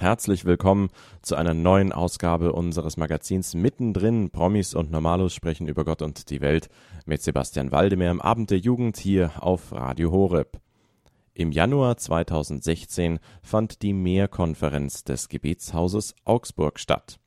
Herzlich 0.00 0.44
willkommen 0.44 0.90
zu 1.22 1.34
einer 1.34 1.54
neuen 1.54 1.92
Ausgabe 1.92 2.52
unseres 2.52 2.96
Magazins 2.98 3.56
Mittendrin. 3.56 4.30
Promis 4.30 4.72
und 4.74 4.92
Normalos 4.92 5.34
sprechen 5.34 5.66
über 5.66 5.84
Gott 5.84 6.02
und 6.02 6.30
die 6.30 6.40
Welt 6.40 6.68
mit 7.04 7.20
Sebastian 7.20 7.72
Waldemar 7.72 8.12
im 8.12 8.20
Abend 8.20 8.52
der 8.52 8.58
Jugend 8.58 8.96
hier 8.96 9.32
auf 9.42 9.72
Radio 9.72 10.12
Horeb. 10.12 10.60
Im 11.34 11.50
Januar 11.50 11.96
2016 11.96 13.18
fand 13.42 13.82
die 13.82 13.92
Mehrkonferenz 13.92 15.02
des 15.02 15.28
Gebetshauses 15.28 16.14
Augsburg 16.24 16.78
statt. 16.78 17.18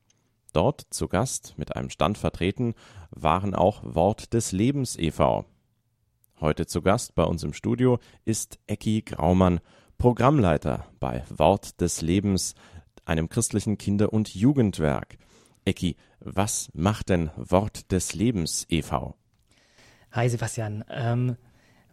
Dort 0.54 0.86
zu 0.88 1.08
Gast 1.08 1.52
mit 1.58 1.76
einem 1.76 1.90
Stand 1.90 2.16
vertreten 2.16 2.72
waren 3.10 3.54
auch 3.54 3.82
Wort 3.84 4.32
des 4.32 4.52
Lebens 4.52 4.98
e.V. 4.98 5.44
Heute 6.40 6.64
zu 6.64 6.80
Gast 6.80 7.14
bei 7.14 7.24
uns 7.24 7.42
im 7.42 7.52
Studio 7.52 7.98
ist 8.24 8.58
Ecki 8.66 9.02
Graumann 9.02 9.60
Programmleiter 10.02 10.84
bei 10.98 11.22
Wort 11.28 11.80
des 11.80 12.02
Lebens, 12.02 12.56
einem 13.04 13.28
christlichen 13.28 13.78
Kinder- 13.78 14.12
und 14.12 14.34
Jugendwerk. 14.34 15.16
Ecki, 15.64 15.94
was 16.18 16.70
macht 16.74 17.08
denn 17.08 17.30
Wort 17.36 17.92
des 17.92 18.12
Lebens 18.12 18.66
e.V.? 18.68 19.14
Hi 20.10 20.28
Sebastian. 20.28 20.84
Ähm, 20.90 21.36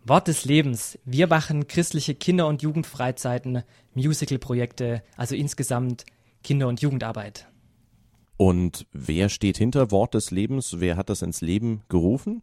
Wort 0.03 0.27
des 0.27 0.45
Lebens. 0.45 0.97
Wir 1.05 1.27
machen 1.27 1.67
christliche 1.67 2.15
Kinder- 2.15 2.47
und 2.47 2.63
Jugendfreizeiten, 2.63 3.61
Musical-Projekte, 3.93 5.03
also 5.15 5.35
insgesamt 5.35 6.03
Kinder- 6.43 6.67
und 6.67 6.81
Jugendarbeit. 6.81 7.47
Und 8.37 8.87
wer 8.91 9.29
steht 9.29 9.59
hinter 9.59 9.91
Wort 9.91 10.15
des 10.15 10.31
Lebens? 10.31 10.79
Wer 10.79 10.97
hat 10.97 11.11
das 11.11 11.21
ins 11.21 11.41
Leben 11.41 11.83
gerufen? 11.89 12.41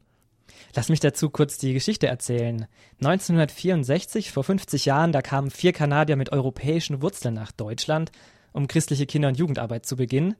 Lass 0.74 0.88
mich 0.88 1.00
dazu 1.00 1.30
kurz 1.30 1.58
die 1.58 1.72
Geschichte 1.72 2.06
erzählen. 2.06 2.66
1964, 3.00 4.30
vor 4.30 4.44
50 4.44 4.84
Jahren, 4.84 5.12
da 5.12 5.22
kamen 5.22 5.50
vier 5.50 5.72
Kanadier 5.72 6.16
mit 6.16 6.32
europäischen 6.32 7.02
Wurzeln 7.02 7.34
nach 7.34 7.52
Deutschland, 7.52 8.12
um 8.52 8.68
christliche 8.68 9.06
Kinder- 9.06 9.28
und 9.28 9.38
Jugendarbeit 9.38 9.86
zu 9.86 9.96
beginnen. 9.96 10.36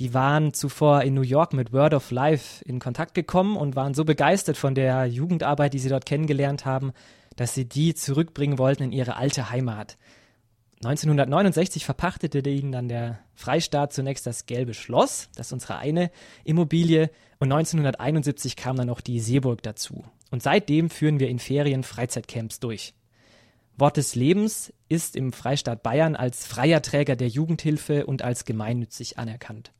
Die 0.00 0.14
waren 0.14 0.54
zuvor 0.54 1.02
in 1.02 1.14
New 1.14 1.22
York 1.22 1.52
mit 1.52 1.72
Word 1.72 1.92
of 1.92 2.10
Life 2.10 2.64
in 2.64 2.78
Kontakt 2.78 3.14
gekommen 3.14 3.56
und 3.56 3.74
waren 3.74 3.94
so 3.94 4.04
begeistert 4.04 4.56
von 4.56 4.74
der 4.74 5.06
Jugendarbeit, 5.06 5.74
die 5.74 5.80
sie 5.80 5.88
dort 5.88 6.06
kennengelernt 6.06 6.64
haben, 6.64 6.92
dass 7.34 7.54
sie 7.54 7.64
die 7.64 7.94
zurückbringen 7.94 8.58
wollten 8.58 8.84
in 8.84 8.92
ihre 8.92 9.16
alte 9.16 9.50
Heimat. 9.50 9.96
1969 10.84 11.84
verpachtete 11.84 12.48
ihnen 12.48 12.70
dann 12.70 12.88
der 12.88 13.18
Freistaat 13.34 13.92
zunächst 13.92 14.26
das 14.26 14.46
Gelbe 14.46 14.74
Schloss, 14.74 15.28
das 15.34 15.48
ist 15.48 15.52
unsere 15.52 15.78
eine 15.78 16.10
Immobilie, 16.44 17.10
und 17.40 17.52
1971 17.52 18.54
kam 18.54 18.76
dann 18.76 18.86
noch 18.86 19.00
die 19.00 19.20
Seeburg 19.20 19.62
dazu. 19.62 20.04
Und 20.30 20.42
seitdem 20.42 20.90
führen 20.90 21.18
wir 21.18 21.28
in 21.28 21.38
Ferien 21.38 21.82
Freizeitcamps 21.82 22.60
durch. 22.60 22.94
Wort 23.76 23.96
des 23.96 24.14
Lebens 24.14 24.72
ist 24.88 25.16
im 25.16 25.32
Freistaat 25.32 25.82
Bayern 25.82 26.16
als 26.16 26.46
freier 26.46 26.82
Träger 26.82 27.16
der 27.16 27.28
Jugendhilfe 27.28 28.06
und 28.06 28.22
als 28.22 28.44
gemeinnützig 28.44 29.18
anerkannt. 29.18 29.72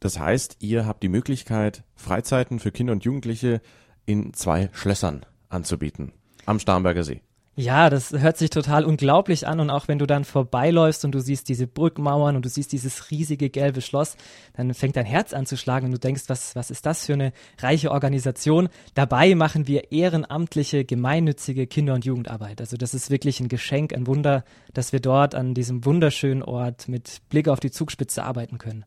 Das 0.00 0.18
heißt, 0.18 0.58
ihr 0.60 0.86
habt 0.86 1.02
die 1.02 1.08
Möglichkeit, 1.08 1.82
Freizeiten 1.96 2.60
für 2.60 2.70
Kinder 2.70 2.92
und 2.92 3.04
Jugendliche 3.04 3.60
in 4.06 4.32
zwei 4.32 4.70
Schlössern 4.72 5.26
anzubieten. 5.48 6.12
Am 6.46 6.60
Starnberger 6.60 7.02
See. 7.02 7.20
Ja, 7.60 7.90
das 7.90 8.12
hört 8.12 8.36
sich 8.36 8.50
total 8.50 8.84
unglaublich 8.84 9.48
an 9.48 9.58
und 9.58 9.68
auch 9.68 9.88
wenn 9.88 9.98
du 9.98 10.06
dann 10.06 10.22
vorbeiläufst 10.22 11.04
und 11.04 11.10
du 11.10 11.18
siehst 11.18 11.48
diese 11.48 11.66
Burgmauern 11.66 12.36
und 12.36 12.44
du 12.44 12.48
siehst 12.48 12.70
dieses 12.70 13.10
riesige 13.10 13.50
gelbe 13.50 13.80
Schloss, 13.80 14.16
dann 14.56 14.72
fängt 14.74 14.94
dein 14.94 15.04
Herz 15.04 15.34
an 15.34 15.44
zu 15.44 15.56
schlagen 15.56 15.86
und 15.86 15.90
du 15.90 15.98
denkst, 15.98 16.22
was, 16.28 16.54
was 16.54 16.70
ist 16.70 16.86
das 16.86 17.06
für 17.06 17.14
eine 17.14 17.32
reiche 17.58 17.90
Organisation? 17.90 18.68
Dabei 18.94 19.34
machen 19.34 19.66
wir 19.66 19.90
ehrenamtliche, 19.90 20.84
gemeinnützige 20.84 21.66
Kinder- 21.66 21.94
und 21.94 22.04
Jugendarbeit. 22.04 22.60
Also 22.60 22.76
das 22.76 22.94
ist 22.94 23.10
wirklich 23.10 23.40
ein 23.40 23.48
Geschenk, 23.48 23.92
ein 23.92 24.06
Wunder, 24.06 24.44
dass 24.72 24.92
wir 24.92 25.00
dort 25.00 25.34
an 25.34 25.54
diesem 25.54 25.84
wunderschönen 25.84 26.44
Ort 26.44 26.86
mit 26.86 27.22
Blick 27.28 27.48
auf 27.48 27.58
die 27.58 27.72
Zugspitze 27.72 28.22
arbeiten 28.22 28.58
können. 28.58 28.84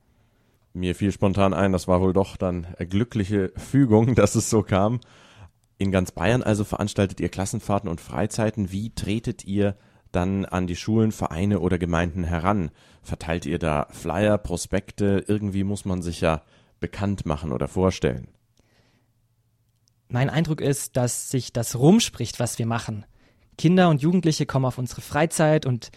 Mir 0.73 0.95
fiel 0.95 1.11
spontan 1.11 1.53
ein, 1.53 1.73
das 1.73 1.89
war 1.89 1.99
wohl 1.99 2.13
doch 2.13 2.37
dann 2.37 2.67
glückliche 2.79 3.51
Fügung, 3.57 4.15
dass 4.15 4.35
es 4.35 4.49
so 4.49 4.63
kam. 4.63 5.01
In 5.81 5.89
ganz 5.89 6.11
Bayern 6.11 6.43
also 6.43 6.63
veranstaltet 6.63 7.19
ihr 7.19 7.29
Klassenfahrten 7.29 7.89
und 7.89 7.99
Freizeiten. 7.99 8.71
Wie 8.71 8.93
tretet 8.93 9.45
ihr 9.45 9.75
dann 10.11 10.45
an 10.45 10.67
die 10.67 10.75
Schulen, 10.75 11.11
Vereine 11.11 11.59
oder 11.59 11.79
Gemeinden 11.79 12.23
heran? 12.23 12.69
Verteilt 13.01 13.47
ihr 13.47 13.57
da 13.57 13.87
Flyer, 13.89 14.37
Prospekte? 14.37 15.25
Irgendwie 15.27 15.63
muss 15.63 15.83
man 15.83 16.03
sich 16.03 16.21
ja 16.21 16.43
bekannt 16.79 17.25
machen 17.25 17.51
oder 17.51 17.67
vorstellen. 17.67 18.27
Mein 20.07 20.29
Eindruck 20.29 20.61
ist, 20.61 20.97
dass 20.97 21.31
sich 21.31 21.51
das 21.51 21.75
rumspricht, 21.75 22.39
was 22.39 22.59
wir 22.59 22.67
machen. 22.67 23.03
Kinder 23.57 23.89
und 23.89 24.03
Jugendliche 24.03 24.45
kommen 24.45 24.65
auf 24.65 24.77
unsere 24.77 25.01
Freizeit 25.01 25.65
und 25.65 25.89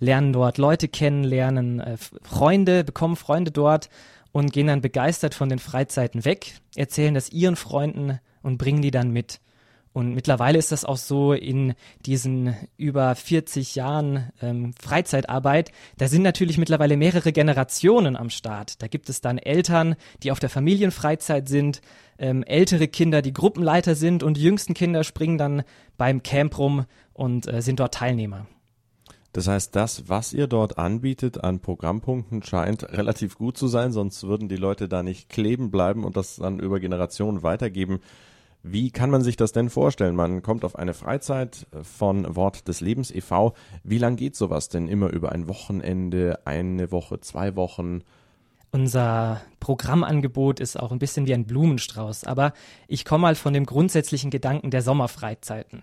lernen 0.00 0.34
dort 0.34 0.58
Leute 0.58 0.86
kennen, 0.86 1.24
lernen 1.24 1.80
äh, 1.80 1.96
Freunde, 1.96 2.84
bekommen 2.84 3.16
Freunde 3.16 3.52
dort 3.52 3.88
und 4.32 4.52
gehen 4.52 4.66
dann 4.66 4.82
begeistert 4.82 5.32
von 5.34 5.48
den 5.48 5.60
Freizeiten 5.60 6.26
weg, 6.26 6.60
erzählen 6.76 7.14
das 7.14 7.30
ihren 7.30 7.56
Freunden 7.56 8.20
und 8.42 8.58
bringen 8.58 8.82
die 8.82 8.90
dann 8.90 9.10
mit. 9.10 9.40
Und 9.92 10.14
mittlerweile 10.14 10.56
ist 10.56 10.70
das 10.70 10.84
auch 10.84 10.96
so 10.96 11.32
in 11.32 11.74
diesen 12.06 12.54
über 12.76 13.14
40 13.16 13.74
Jahren 13.74 14.30
ähm, 14.40 14.72
Freizeitarbeit. 14.80 15.72
Da 15.98 16.06
sind 16.06 16.22
natürlich 16.22 16.58
mittlerweile 16.58 16.96
mehrere 16.96 17.32
Generationen 17.32 18.16
am 18.16 18.30
Start. 18.30 18.80
Da 18.82 18.86
gibt 18.86 19.08
es 19.08 19.20
dann 19.20 19.38
Eltern, 19.38 19.96
die 20.22 20.30
auf 20.30 20.38
der 20.38 20.48
Familienfreizeit 20.48 21.48
sind, 21.48 21.80
ähm, 22.18 22.44
ältere 22.44 22.86
Kinder, 22.86 23.20
die 23.20 23.32
Gruppenleiter 23.32 23.96
sind 23.96 24.22
und 24.22 24.36
die 24.36 24.42
jüngsten 24.42 24.74
Kinder 24.74 25.02
springen 25.02 25.38
dann 25.38 25.64
beim 25.96 26.22
Camp 26.22 26.56
rum 26.56 26.84
und 27.12 27.52
äh, 27.52 27.60
sind 27.60 27.80
dort 27.80 27.94
Teilnehmer. 27.94 28.46
Das 29.32 29.48
heißt, 29.48 29.74
das, 29.76 30.08
was 30.08 30.32
ihr 30.32 30.46
dort 30.46 30.78
anbietet 30.78 31.42
an 31.42 31.60
Programmpunkten, 31.60 32.42
scheint 32.42 32.84
relativ 32.92 33.38
gut 33.38 33.56
zu 33.56 33.68
sein, 33.68 33.92
sonst 33.92 34.24
würden 34.24 34.48
die 34.48 34.56
Leute 34.56 34.88
da 34.88 35.02
nicht 35.02 35.28
kleben 35.28 35.70
bleiben 35.70 36.04
und 36.04 36.16
das 36.16 36.36
dann 36.36 36.58
über 36.58 36.80
Generationen 36.80 37.42
weitergeben. 37.42 38.00
Wie 38.62 38.90
kann 38.90 39.10
man 39.10 39.22
sich 39.22 39.36
das 39.36 39.52
denn 39.52 39.70
vorstellen? 39.70 40.14
Man 40.14 40.42
kommt 40.42 40.64
auf 40.64 40.76
eine 40.76 40.92
Freizeit 40.92 41.66
von 41.82 42.36
Wort 42.36 42.68
des 42.68 42.80
Lebens 42.80 43.10
e.V. 43.10 43.54
Wie 43.84 43.98
lang 43.98 44.16
geht 44.16 44.36
sowas 44.36 44.68
denn? 44.68 44.86
Immer 44.86 45.10
über 45.10 45.32
ein 45.32 45.48
Wochenende, 45.48 46.40
eine 46.44 46.92
Woche, 46.92 47.20
zwei 47.20 47.56
Wochen? 47.56 48.02
Unser 48.70 49.40
Programmangebot 49.58 50.60
ist 50.60 50.78
auch 50.78 50.92
ein 50.92 50.98
bisschen 50.98 51.26
wie 51.26 51.34
ein 51.34 51.46
Blumenstrauß, 51.46 52.24
aber 52.24 52.52
ich 52.86 53.04
komme 53.04 53.22
mal 53.22 53.34
von 53.34 53.52
dem 53.52 53.66
grundsätzlichen 53.66 54.30
Gedanken 54.30 54.70
der 54.70 54.82
Sommerfreizeiten. 54.82 55.82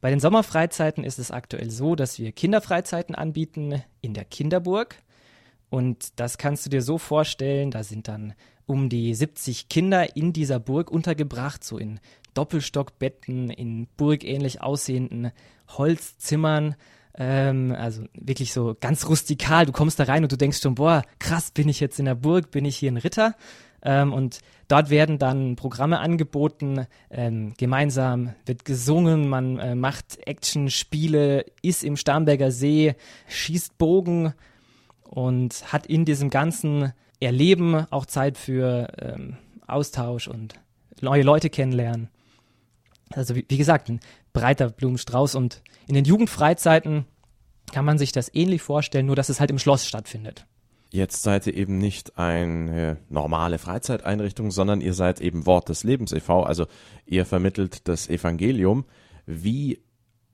Bei 0.00 0.10
den 0.10 0.20
Sommerfreizeiten 0.20 1.04
ist 1.04 1.18
es 1.18 1.30
aktuell 1.30 1.70
so, 1.70 1.94
dass 1.94 2.18
wir 2.18 2.32
Kinderfreizeiten 2.32 3.14
anbieten 3.14 3.82
in 4.00 4.14
der 4.14 4.24
Kinderburg. 4.24 4.96
Und 5.70 6.20
das 6.20 6.38
kannst 6.38 6.66
du 6.66 6.70
dir 6.70 6.82
so 6.82 6.98
vorstellen, 6.98 7.70
da 7.70 7.82
sind 7.82 8.08
dann 8.08 8.34
um 8.68 8.88
die 8.88 9.14
70 9.14 9.68
Kinder 9.68 10.16
in 10.16 10.32
dieser 10.32 10.60
Burg 10.60 10.90
untergebracht, 10.90 11.64
so 11.64 11.78
in 11.78 12.00
Doppelstockbetten, 12.34 13.50
in 13.50 13.88
burgähnlich 13.96 14.62
aussehenden 14.62 15.32
Holzzimmern. 15.68 16.76
Ähm, 17.16 17.74
also 17.76 18.04
wirklich 18.14 18.52
so 18.52 18.76
ganz 18.78 19.08
rustikal. 19.08 19.66
Du 19.66 19.72
kommst 19.72 19.98
da 19.98 20.04
rein 20.04 20.22
und 20.22 20.30
du 20.30 20.36
denkst 20.36 20.60
schon, 20.60 20.76
boah, 20.76 21.02
krass, 21.18 21.50
bin 21.50 21.68
ich 21.68 21.80
jetzt 21.80 21.98
in 21.98 22.04
der 22.04 22.14
Burg, 22.14 22.50
bin 22.50 22.64
ich 22.64 22.76
hier 22.76 22.92
ein 22.92 22.98
Ritter? 22.98 23.34
Ähm, 23.82 24.12
und 24.12 24.40
dort 24.68 24.90
werden 24.90 25.18
dann 25.18 25.56
Programme 25.56 26.00
angeboten, 26.00 26.86
ähm, 27.10 27.54
gemeinsam 27.56 28.34
wird 28.44 28.64
gesungen, 28.64 29.28
man 29.28 29.58
äh, 29.58 29.74
macht 29.74 30.18
Action-Spiele, 30.26 31.46
ist 31.62 31.84
im 31.84 31.96
Starnberger 31.96 32.50
See, 32.50 32.94
schießt 33.28 33.78
Bogen 33.78 34.34
und 35.04 35.72
hat 35.72 35.86
in 35.86 36.04
diesem 36.04 36.28
ganzen 36.28 36.92
Erleben 37.20 37.86
auch 37.90 38.06
Zeit 38.06 38.38
für 38.38 38.92
ähm, 38.98 39.36
Austausch 39.66 40.28
und 40.28 40.54
neue 41.00 41.22
Leute 41.22 41.50
kennenlernen. 41.50 42.08
Also 43.12 43.34
wie, 43.34 43.44
wie 43.48 43.58
gesagt, 43.58 43.88
ein 43.88 44.00
breiter 44.32 44.70
Blumenstrauß 44.70 45.34
und 45.34 45.62
in 45.86 45.94
den 45.94 46.04
Jugendfreizeiten 46.04 47.06
kann 47.72 47.84
man 47.84 47.98
sich 47.98 48.12
das 48.12 48.32
ähnlich 48.34 48.62
vorstellen, 48.62 49.06
nur 49.06 49.16
dass 49.16 49.28
es 49.28 49.40
halt 49.40 49.50
im 49.50 49.58
Schloss 49.58 49.86
stattfindet. 49.86 50.46
Jetzt 50.90 51.22
seid 51.22 51.46
ihr 51.46 51.54
eben 51.54 51.76
nicht 51.76 52.18
eine 52.18 52.96
normale 53.10 53.58
Freizeiteinrichtung, 53.58 54.50
sondern 54.50 54.80
ihr 54.80 54.94
seid 54.94 55.20
eben 55.20 55.44
Wort 55.44 55.68
des 55.68 55.84
Lebens 55.84 56.12
e.V., 56.12 56.44
also 56.44 56.66
ihr 57.04 57.26
vermittelt 57.26 57.88
das 57.88 58.08
Evangelium. 58.08 58.86
Wie 59.26 59.82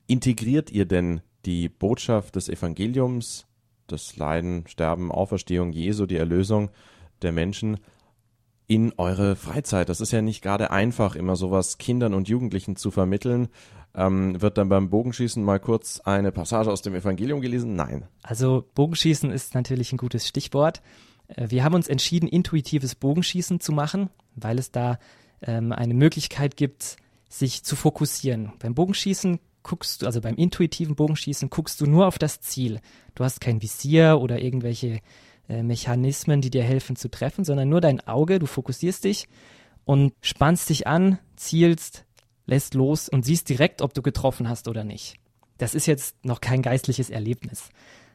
integriert 0.07 0.71
ihr 0.71 0.85
denn 0.85 1.21
die 1.45 1.67
Botschaft 1.67 2.37
des 2.37 2.47
Evangeliums, 2.47 3.47
das 3.87 4.17
Leiden, 4.17 4.65
Sterben, 4.67 5.11
Auferstehung 5.11 5.71
Jesu, 5.71 6.05
die 6.05 6.17
Erlösung 6.17 6.69
der 7.21 7.31
Menschen 7.31 7.77
in 8.67 8.93
eure 8.97 9.35
Freizeit? 9.35 9.89
Das 9.89 10.01
ist 10.01 10.11
ja 10.11 10.21
nicht 10.21 10.41
gerade 10.41 10.71
einfach, 10.71 11.15
immer 11.15 11.35
sowas 11.35 11.77
Kindern 11.77 12.13
und 12.13 12.27
Jugendlichen 12.27 12.75
zu 12.75 12.91
vermitteln. 12.91 13.47
Ähm, 13.93 14.41
wird 14.41 14.57
dann 14.57 14.69
beim 14.69 14.89
Bogenschießen 14.89 15.43
mal 15.43 15.59
kurz 15.59 16.01
eine 16.01 16.31
Passage 16.31 16.71
aus 16.71 16.81
dem 16.81 16.95
Evangelium 16.95 17.39
gelesen? 17.41 17.75
Nein. 17.75 18.05
Also 18.23 18.67
Bogenschießen 18.75 19.31
ist 19.31 19.55
natürlich 19.55 19.93
ein 19.93 19.97
gutes 19.97 20.27
Stichwort. 20.27 20.81
Äh, 21.27 21.49
wir 21.49 21.63
haben 21.63 21.75
uns 21.75 21.87
entschieden, 21.87 22.27
intuitives 22.27 22.95
Bogenschießen 22.95 23.59
zu 23.59 23.71
machen, 23.71 24.09
weil 24.35 24.59
es 24.59 24.71
da 24.71 24.99
ähm, 25.41 25.71
eine 25.71 25.93
Möglichkeit 25.93 26.57
gibt, 26.57 26.97
sich 27.29 27.63
zu 27.63 27.75
fokussieren. 27.75 28.53
Beim 28.59 28.75
Bogenschießen 28.75 29.39
guckst 29.65 30.01
du, 30.01 30.05
also 30.05 30.21
beim 30.21 30.35
intuitiven 30.35 30.95
Bogenschießen, 30.95 31.49
guckst 31.49 31.81
du 31.81 31.87
nur 31.87 32.07
auf 32.07 32.19
das 32.19 32.39
Ziel. 32.39 32.79
Du 33.15 33.23
hast 33.23 33.41
kein 33.41 33.61
Visier 33.61 34.19
oder 34.21 34.39
irgendwelche 34.39 35.01
äh, 35.49 35.63
Mechanismen, 35.63 36.39
die 36.39 36.51
dir 36.51 36.63
helfen 36.63 36.95
zu 36.95 37.09
treffen, 37.09 37.43
sondern 37.43 37.67
nur 37.67 37.81
dein 37.81 37.99
Auge, 38.07 38.39
du 38.39 38.45
fokussierst 38.45 39.03
dich 39.03 39.27
und 39.83 40.13
spannst 40.21 40.69
dich 40.69 40.85
an, 40.85 41.17
zielst, 41.35 42.05
lässt 42.45 42.75
los 42.75 43.09
und 43.09 43.25
siehst 43.25 43.49
direkt, 43.49 43.81
ob 43.81 43.93
du 43.95 44.03
getroffen 44.03 44.47
hast 44.47 44.67
oder 44.67 44.83
nicht. 44.83 45.15
Das 45.57 45.73
ist 45.73 45.87
jetzt 45.87 46.23
noch 46.23 46.41
kein 46.41 46.61
geistliches 46.61 47.09
Erlebnis. 47.09 47.69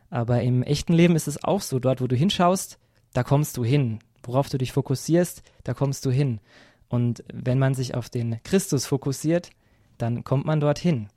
Aber 0.09 0.43
im 0.43 0.63
echten 0.63 0.93
Leben 0.93 1.17
ist 1.17 1.29
es 1.29 1.43
auch 1.43 1.63
so, 1.63 1.81
dort 1.81 2.01
wo 2.01 2.07
du 2.07 2.15
hinschaust, 2.15 2.79
da 3.13 3.25
kommst 3.25 3.57
du 3.57 3.65
hin. 3.65 3.99
Worauf 4.23 4.49
du 4.49 4.59
dich 4.59 4.73
fokussierst, 4.73 5.43
da 5.65 5.75
kommst 5.75 6.07
du 6.07 6.11
hin. 6.11 6.41
Und 6.89 7.25
wenn 7.33 7.59
man 7.59 7.75
sich 7.75 7.95
auf 7.95 8.09
den 8.09 8.41
Christus 8.45 8.87
fokussiert, 8.87 9.51
dann 9.99 10.23
kommt 10.23 10.47
man 10.47 10.61
dorthin. 10.61 11.09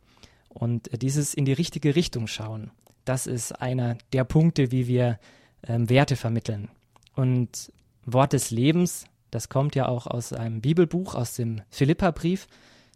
Und 0.54 0.90
dieses 1.02 1.34
in 1.34 1.46
die 1.46 1.54
richtige 1.54 1.96
Richtung 1.96 2.28
schauen, 2.28 2.72
das 3.06 3.28
ist 3.28 3.52
einer 3.62 3.98
der 4.14 4.24
Punkte, 4.24 4.72
wie 4.72 4.88
wir 4.88 5.20
ähm, 5.68 5.90
Werte 5.90 6.16
vermitteln. 6.16 6.70
Und 7.16 7.72
Wort 8.06 8.34
des 8.34 8.52
Lebens, 8.52 9.06
das 9.32 9.50
kommt 9.50 9.76
ja 9.76 9.88
auch 9.88 10.08
aus 10.08 10.34
einem 10.34 10.62
Bibelbuch, 10.62 11.16
aus 11.16 11.36
dem 11.36 11.62
Philipperbrief. 11.70 12.48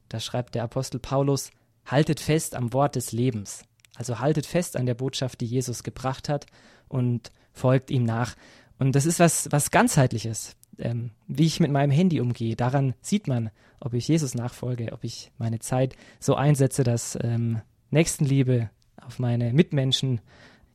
Da 0.10 0.20
schreibt 0.20 0.56
der 0.56 0.64
Apostel 0.64 1.00
Paulus, 1.00 1.52
haltet 1.86 2.20
fest 2.20 2.56
am 2.56 2.74
Wort 2.74 2.96
des 2.96 3.12
Lebens. 3.12 3.64
Also 3.96 4.20
haltet 4.20 4.46
fest 4.46 4.78
an 4.78 4.86
der 4.86 4.94
Botschaft, 4.94 5.42
die 5.42 5.46
Jesus 5.46 5.84
gebracht 5.84 6.30
hat 6.30 6.46
und 6.88 7.32
folgt 7.54 7.90
ihm 7.90 8.04
nach. 8.04 8.36
Und 8.80 8.96
das 8.96 9.06
ist 9.06 9.20
was, 9.20 9.52
was 9.52 9.72
ganzheitliches. 9.72 10.56
Ähm, 10.80 11.12
wie 11.28 11.46
ich 11.46 11.60
mit 11.60 11.72
meinem 11.72 11.92
Handy 11.92 12.22
umgehe, 12.22 12.56
daran 12.56 12.94
sieht 13.02 13.28
man, 13.28 13.50
ob 13.80 13.94
ich 13.94 14.08
Jesus 14.08 14.36
nachfolge, 14.36 14.94
ob 14.94 15.04
ich 15.04 15.32
meine 15.38 15.60
Zeit 15.60 15.96
so 16.20 16.36
einsetze, 16.36 16.84
dass 16.84 17.18
ähm, 17.22 17.62
Nächstenliebe 17.90 18.70
auf 19.02 19.20
meine 19.20 19.54
Mitmenschen 19.54 20.22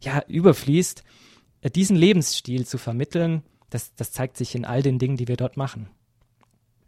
ja 0.01 0.23
überfließt. 0.27 1.05
Äh, 1.61 1.71
diesen 1.71 1.97
Lebensstil 1.97 2.67
zu 2.67 2.79
vermitteln, 2.79 3.43
das, 3.71 3.95
das 3.95 4.13
zeigt 4.13 4.37
sich 4.37 4.55
in 4.55 4.65
all 4.65 4.83
den 4.83 4.99
Dingen, 4.99 5.17
die 5.17 5.29
wir 5.29 5.37
dort 5.37 5.57
machen. 5.57 5.89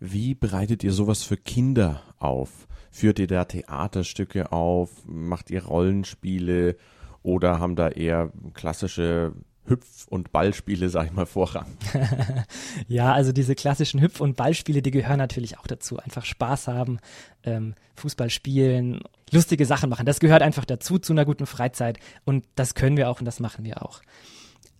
Wie 0.01 0.35
bereitet 0.35 0.85
ihr 0.85 0.93
sowas 0.93 1.23
für 1.23 1.37
Kinder 1.37 2.03
auf? 2.19 2.67
Führt 2.91 3.19
ihr 3.19 3.27
da 3.27 3.45
Theaterstücke 3.45 4.53
auf? 4.53 4.91
Macht 5.07 5.51
ihr 5.51 5.65
Rollenspiele? 5.65 6.77
Oder 7.23 7.59
haben 7.59 7.75
da 7.75 7.89
eher 7.89 8.33
klassische 8.53 9.33
Hüpf- 9.67 10.07
und 10.09 10.31
Ballspiele, 10.31 10.89
sag 10.91 11.07
ich 11.07 11.13
mal, 11.13 11.27
Vorrang. 11.27 11.67
ja, 12.89 13.13
also 13.13 13.33
diese 13.33 13.55
klassischen 13.55 14.01
Hüpf- 14.01 14.21
und 14.21 14.37
Ballspiele, 14.37 14.83
die 14.83 14.91
gehören 14.91 15.19
natürlich 15.19 15.59
auch 15.59 15.67
dazu. 15.67 15.99
Einfach 15.99 16.25
Spaß 16.25 16.69
haben, 16.69 16.99
ähm, 17.45 17.75
Fußball 17.97 18.29
spielen, 18.29 19.01
lustige 19.31 19.65
Sachen 19.65 19.89
machen. 19.89 20.05
Das 20.07 20.21
gehört 20.21 20.43
einfach 20.43 20.65
dazu, 20.65 20.99
zu 20.99 21.13
einer 21.13 21.25
guten 21.25 21.47
Freizeit. 21.47 21.99
Und 22.25 22.45
das 22.57 22.75
können 22.75 22.97
wir 22.97 23.09
auch 23.09 23.21
und 23.21 23.25
das 23.25 23.41
machen 23.41 23.65
wir 23.65 23.83
auch. 23.83 24.03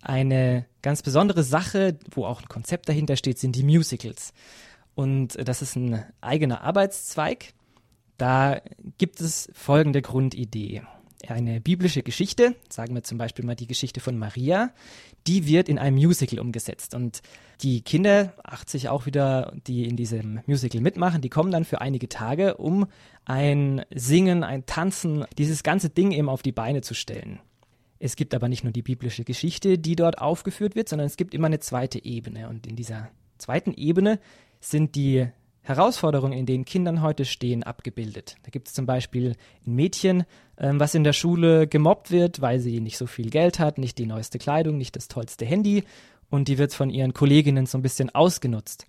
Eine 0.03 0.67
ganz 0.83 1.01
besondere 1.01 1.43
Sache, 1.45 1.99
wo 2.11 2.27
auch 2.27 2.43
ein 2.43 2.49
Konzept 2.49 2.89
dahinter 2.91 3.17
steht, 3.17 3.39
sind 3.39 3.57
die 3.57 3.63
Musicals. 3.63 4.35
Und 4.95 5.39
das 5.49 5.63
ist 5.63 5.77
ein 5.77 6.05
eigener 6.21 6.61
Arbeitszweig. 6.61 7.55
Da 8.19 8.61
gibt 8.99 9.21
es 9.21 9.51
folgende 9.55 10.03
Grundidee 10.03 10.83
eine 11.29 11.61
biblische 11.61 12.03
Geschichte, 12.03 12.55
sagen 12.69 12.95
wir 12.95 13.03
zum 13.03 13.19
Beispiel 13.19 13.45
mal 13.45 13.55
die 13.55 13.67
Geschichte 13.67 14.01
von 14.01 14.19
Maria, 14.19 14.73
die 15.27 15.47
wird 15.47 15.69
in 15.69 15.79
einem 15.79 15.97
Musical 15.97 16.39
umgesetzt. 16.39 16.95
Und 16.95 17.23
die 17.63 17.83
Kinder, 17.83 18.35
80 18.45 18.89
auch 18.89 19.07
wieder, 19.07 19.55
die 19.67 19.85
in 19.85 19.97
diesem 19.97 20.41
Musical 20.47 20.81
mitmachen, 20.81 21.21
die 21.21 21.31
kommen 21.31 21.51
dann 21.51 21.65
für 21.65 21.81
einige 21.81 22.09
Tage, 22.09 22.57
um 22.57 22.87
ein 23.25 23.85
Singen, 23.95 24.45
ein 24.45 24.67
Tanzen, 24.67 25.25
dieses 25.39 25.63
ganze 25.63 25.91
Ding 25.91 26.13
eben 26.13 26.29
auf 26.29 26.43
die 26.43 26.53
Beine 26.53 26.83
zu 26.83 26.95
stellen. 26.95 27.41
Es 27.99 28.17
gibt 28.17 28.35
aber 28.35 28.49
nicht 28.49 28.65
nur 28.65 28.73
die 28.73 28.83
biblische 28.83 29.25
Geschichte, 29.25 29.79
die 29.79 29.97
dort 29.97 30.19
aufgeführt 30.19 30.75
wird, 30.75 30.89
sondern 30.89 31.07
es 31.07 31.17
gibt 31.17 31.33
immer 31.33 31.47
eine 31.47 31.61
zweite 31.61 32.05
Ebene. 32.05 32.49
Und 32.49 32.67
in 32.67 32.77
dieser 32.77 33.11
zweiten 33.39 33.73
Ebene 33.73 34.19
sind 34.61 34.95
die 34.95 35.29
Herausforderungen, 35.65 36.39
in 36.39 36.47
denen 36.47 36.65
Kindern 36.65 37.03
heute 37.03 37.25
stehen, 37.25 37.63
abgebildet. 37.63 38.37
Da 38.45 38.51
gibt 38.51 38.69
es 38.69 38.75
zum 38.75 38.87
Beispiel 38.87 39.35
ein 39.67 39.75
Mädchen, 39.75 40.25
ähm, 40.59 40.79
was 40.79 40.95
in 40.95 41.05
der 41.05 41.15
Schule 41.15 41.67
gemobbt 41.67 42.11
wird, 42.11 42.41
weil 42.41 42.61
sie 42.61 42.81
nicht 42.81 42.99
so 42.99 43.07
viel 43.07 43.31
Geld 43.31 43.59
hat, 43.59 43.79
nicht 43.79 43.99
die 43.99 44.07
neueste 44.07 44.39
Kleidung, 44.39 44.77
nicht 44.77 44.95
das 44.95 45.09
tollste 45.09 45.47
Handy 45.47 45.85
und 46.31 46.49
die 46.49 46.59
wird 46.59 46.75
von 46.75 46.91
ihren 46.91 47.15
Kolleginnen 47.15 47.67
so 47.67 47.79
ein 47.79 47.83
bisschen 47.83 48.15
ausgenutzt. 48.15 48.87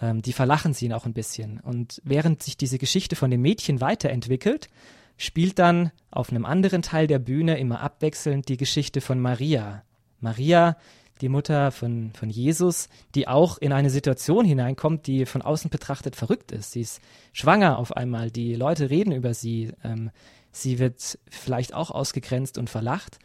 Ähm, 0.00 0.22
die 0.22 0.34
verlachen 0.34 0.74
sie 0.74 0.86
ihn 0.86 0.92
auch 0.92 1.06
ein 1.06 1.14
bisschen. 1.14 1.58
Und 1.60 2.02
während 2.04 2.42
sich 2.42 2.56
diese 2.56 2.78
Geschichte 2.78 3.16
von 3.16 3.30
dem 3.30 3.40
Mädchen 3.40 3.80
weiterentwickelt, 3.80 4.68
spielt 5.16 5.58
dann 5.58 5.90
auf 6.10 6.30
einem 6.30 6.44
anderen 6.44 6.82
Teil 6.82 7.06
der 7.06 7.18
Bühne 7.18 7.58
immer 7.58 7.80
abwechselnd 7.80 8.48
die 8.48 8.56
Geschichte 8.56 9.00
von 9.00 9.20
Maria. 9.20 9.84
Maria 10.20 10.76
die 11.20 11.28
Mutter 11.28 11.70
von, 11.70 12.12
von 12.14 12.30
Jesus, 12.30 12.88
die 13.14 13.28
auch 13.28 13.58
in 13.58 13.72
eine 13.72 13.90
Situation 13.90 14.44
hineinkommt, 14.44 15.06
die 15.06 15.26
von 15.26 15.42
außen 15.42 15.70
betrachtet 15.70 16.16
verrückt 16.16 16.52
ist. 16.52 16.72
Sie 16.72 16.80
ist 16.80 17.00
schwanger 17.32 17.78
auf 17.78 17.96
einmal, 17.96 18.30
die 18.30 18.54
Leute 18.54 18.90
reden 18.90 19.12
über 19.12 19.34
sie, 19.34 19.72
ähm, 19.84 20.10
sie 20.52 20.78
wird 20.78 21.18
vielleicht 21.30 21.74
auch 21.74 21.90
ausgegrenzt 21.90 22.58
und 22.58 22.70
verlacht. 22.70 23.18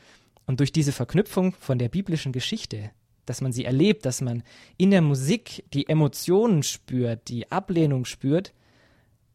Und 0.45 0.59
durch 0.59 0.71
diese 0.71 0.91
Verknüpfung 0.91 1.53
von 1.59 1.79
der 1.79 1.89
biblischen 1.89 2.31
Geschichte, 2.31 2.91
dass 3.25 3.41
man 3.41 3.51
sie 3.51 3.65
erlebt, 3.65 4.05
dass 4.05 4.21
man 4.21 4.43
in 4.77 4.91
der 4.91 5.01
Musik 5.01 5.65
die 5.73 5.87
Emotionen 5.89 6.63
spürt, 6.63 7.27
die 7.29 7.51
Ablehnung 7.51 8.05
spürt 8.05 8.53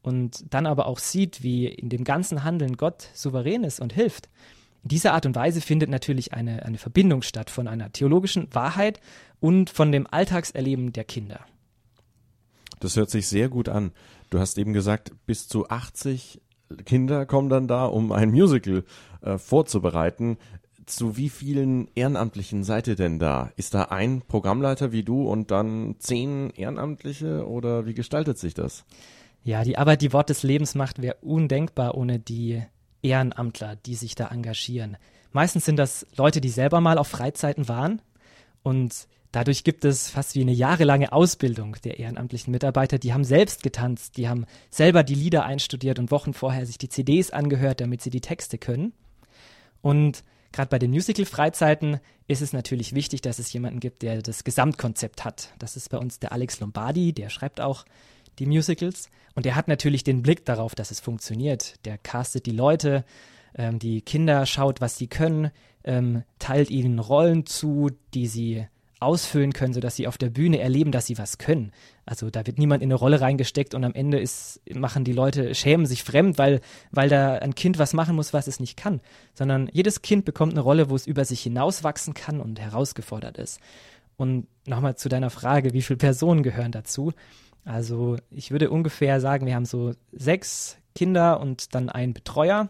und 0.03 0.45
dann 0.55 0.67
aber 0.67 0.87
auch 0.87 0.99
sieht, 0.99 1.43
wie 1.43 1.67
in 1.67 1.89
dem 1.89 2.05
ganzen 2.05 2.45
Handeln 2.45 2.77
Gott 2.77 3.09
souverän 3.15 3.65
ist 3.65 3.81
und 3.81 3.93
hilft, 3.93 4.29
in 4.83 4.89
dieser 4.89 5.13
Art 5.13 5.27
und 5.27 5.35
Weise 5.35 5.61
findet 5.61 5.91
natürlich 5.91 6.33
eine, 6.33 6.65
eine 6.65 6.79
Verbindung 6.79 7.23
statt 7.23 7.51
von 7.51 7.69
einer 7.69 7.93
theologischen 7.93 8.49
Wahrheit 8.55 9.01
und 9.41 9.71
von 9.71 9.93
dem 9.93 10.07
Alltagserleben 10.07 10.93
der 10.93 11.05
Kinder. 11.05 11.41
Das 12.81 12.97
hört 12.97 13.11
sich 13.11 13.29
sehr 13.29 13.49
gut 13.49 13.69
an. 13.69 13.93
Du 14.31 14.39
hast 14.39 14.57
eben 14.57 14.73
gesagt, 14.73 15.13
bis 15.27 15.49
zu 15.49 15.69
80 15.69 16.41
Kinder 16.85 17.27
kommen 17.27 17.49
dann 17.49 17.69
da, 17.69 17.85
um 17.87 18.13
ein 18.13 18.31
Musical 18.31 18.85
äh, 19.23 19.39
vorzubereiten. 19.39 20.39
Zu 20.87 21.17
wie 21.17 21.29
vielen 21.29 21.89
Ehrenamtlichen 21.95 22.65
seid 22.65 22.89
ihr 22.89 22.97
denn 22.97 23.19
da? 23.19 23.53
Ist 23.57 23.75
da 23.75 23.85
ein 23.85 24.23
Programmleiter 24.27 24.93
wie 24.93 25.03
du 25.03 25.29
und 25.29 25.51
dann 25.51 25.97
zehn 25.99 26.51
Ehrenamtliche 26.51 27.47
oder 27.47 27.87
wie 27.87 27.95
gestaltet 27.95 28.39
sich 28.39 28.55
das? 28.55 28.85
Ja, 29.45 29.65
die 29.65 29.79
Arbeit, 29.79 30.03
die 30.03 30.13
Wort 30.13 30.31
des 30.31 30.43
Lebens 30.43 30.75
macht, 30.75 31.01
wäre 31.03 31.17
undenkbar 31.21 31.95
ohne 31.95 32.19
die 32.19 32.63
Ehrenamtler, 33.03 33.77
die 33.77 33.95
sich 33.95 34.15
da 34.15 34.29
engagieren. 34.29 34.97
Meistens 35.33 35.65
sind 35.65 35.77
das 35.77 36.07
Leute, 36.17 36.41
die 36.41 36.49
selber 36.49 36.81
mal 36.81 36.99
auf 36.99 37.09
Freizeiten 37.09 37.69
waren 37.69 38.03
und 38.63 39.07
dadurch 39.33 39.65
gibt 39.65 39.85
es 39.85 40.11
fast 40.11 40.35
wie 40.35 40.41
eine 40.41 40.53
jahrelange 40.53 41.13
Ausbildung 41.13 41.77
der 41.85 41.99
ehrenamtlichen 41.99 42.51
Mitarbeiter. 42.51 42.99
Die 42.99 43.13
haben 43.13 43.25
selbst 43.25 43.63
getanzt, 43.63 44.17
die 44.17 44.29
haben 44.29 44.47
selber 44.71 45.05
die 45.05 45.15
Lieder 45.15 45.45
einstudiert 45.45 45.99
und 45.99 46.11
Wochen 46.11 46.35
vorher 46.35 46.67
sich 46.67 46.79
die 46.79 46.89
CDs 46.89 47.31
angehört, 47.31 47.81
damit 47.81 48.03
sie 48.03 48.11
die 48.11 48.21
Texte 48.21 48.59
können. 48.59 48.93
Und 49.83 50.25
gerade 50.53 50.69
bei 50.69 50.79
den 50.79 50.91
Musical-Freizeiten 50.91 52.01
ist 52.27 52.43
es 52.43 52.53
natürlich 52.53 52.95
wichtig, 52.95 53.23
dass 53.23 53.39
es 53.39 53.53
jemanden 53.53 53.81
gibt, 53.81 54.03
der 54.03 54.23
das 54.23 54.45
Gesamtkonzept 54.45 55.25
hat. 55.25 55.55
Das 55.59 55.77
ist 55.77 55.91
bei 55.91 55.99
uns 55.99 56.19
der 56.19 56.33
Alex 56.33 56.61
Lombardi, 56.61 57.13
der 57.13 57.31
schreibt 57.31 57.61
auch 57.61 57.85
die 58.39 58.47
Musicals. 58.47 59.11
Und 59.35 59.47
er 59.47 59.57
hat 59.57 59.69
natürlich 59.69 60.05
den 60.05 60.23
Blick 60.23 60.45
darauf, 60.45 60.75
dass 60.75 60.91
es 60.91 61.01
funktioniert. 61.01 61.75
Der 61.85 61.99
castet 61.99 62.47
die 62.47 62.53
Leute, 62.53 63.05
ähm, 63.57 63.79
die 63.79 64.03
Kinder 64.03 64.47
schaut, 64.47 64.81
was 64.81 64.97
sie 64.97 65.07
können, 65.07 65.51
ähm, 65.85 66.25
teilt 66.39 66.71
ihnen 66.71 66.99
Rollen 66.99 67.47
zu, 67.47 67.91
die 68.15 68.27
sie 68.27 68.67
ausfüllen 69.01 69.55
können, 69.55 69.73
sodass 69.73 69.97
sie 69.97 70.07
auf 70.07 70.19
der 70.19 70.29
Bühne 70.29 70.61
erleben, 70.61 70.93
dass 70.93 71.07
sie 71.07 71.17
was 71.17 71.39
können. 71.39 71.73
Also 72.05 72.29
da 72.29 72.47
wird 72.47 72.59
niemand 72.59 72.83
in 72.83 72.89
eine 72.89 72.97
Rolle 72.97 73.21
reingesteckt 73.21 73.75
und 73.75 73.83
am 73.83 73.95
Ende 73.95 74.21
ist, 74.21 74.61
machen 74.75 75.05
die 75.05 75.15
Leute, 75.15 75.55
schämen 75.55 75.87
sich 75.87 76.05
fremd, 76.05 76.37
weil, 76.37 76.61
weil 76.91 77.09
da 77.09 77.37
ein 77.37 77.55
Kind 77.55 77.79
was 77.79 77.95
machen 77.95 78.15
muss, 78.15 78.35
was 78.35 78.47
es 78.47 78.61
nicht 78.61 78.77
kann. 78.77 79.01
Sondern 79.35 79.71
jedes 79.73 80.03
Kind 80.03 80.27
bekommt 80.27 80.53
eine 80.53 80.61
Rolle, 80.61 80.91
wo 80.91 80.97
es 80.97 81.07
über 81.07 81.25
sich 81.25 81.41
hinauswachsen 81.41 82.13
kann 82.13 82.41
und 82.41 82.61
herausgefordert 82.61 83.39
ist. 83.39 83.59
Und 84.17 84.47
nochmal 84.67 84.97
zu 84.97 85.09
deiner 85.09 85.31
Frage, 85.31 85.73
wie 85.73 85.81
viele 85.81 85.97
Personen 85.97 86.43
gehören 86.43 86.73
dazu? 86.73 87.13
Also 87.65 88.17
ich 88.31 88.51
würde 88.51 88.71
ungefähr 88.71 89.21
sagen, 89.21 89.47
wir 89.47 89.55
haben 89.55 89.67
so 89.67 89.93
sechs 90.13 90.79
Kinder 90.95 91.41
und 91.41 91.75
dann 91.75 91.89
einen 91.89 92.15
Betreuer. 92.15 92.69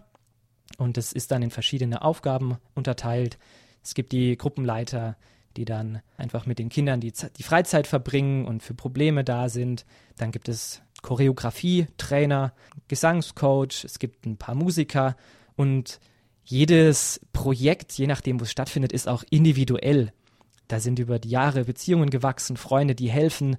Und 0.78 0.98
es 0.98 1.12
ist 1.12 1.30
dann 1.30 1.42
in 1.42 1.50
verschiedene 1.50 2.02
Aufgaben 2.02 2.58
unterteilt. 2.74 3.38
Es 3.82 3.94
gibt 3.94 4.12
die 4.12 4.36
Gruppenleiter, 4.36 5.16
die 5.56 5.64
dann 5.64 6.00
einfach 6.16 6.46
mit 6.46 6.58
den 6.58 6.68
Kindern 6.68 7.00
die, 7.00 7.12
die 7.36 7.42
Freizeit 7.42 7.86
verbringen 7.86 8.46
und 8.46 8.62
für 8.62 8.74
Probleme 8.74 9.24
da 9.24 9.48
sind. 9.48 9.84
Dann 10.16 10.30
gibt 10.30 10.48
es 10.48 10.82
Choreografie-Trainer, 11.02 12.52
Gesangscoach, 12.88 13.84
es 13.84 13.98
gibt 13.98 14.26
ein 14.26 14.36
paar 14.36 14.54
Musiker 14.54 15.16
und 15.56 15.98
jedes 16.44 17.20
Projekt, 17.32 17.92
je 17.92 18.06
nachdem, 18.06 18.40
wo 18.40 18.44
es 18.44 18.50
stattfindet, 18.50 18.92
ist 18.92 19.08
auch 19.08 19.24
individuell. 19.30 20.12
Da 20.68 20.78
sind 20.78 20.98
über 20.98 21.18
die 21.18 21.30
Jahre 21.30 21.64
Beziehungen 21.64 22.10
gewachsen, 22.10 22.56
Freunde, 22.56 22.94
die 22.94 23.10
helfen, 23.10 23.56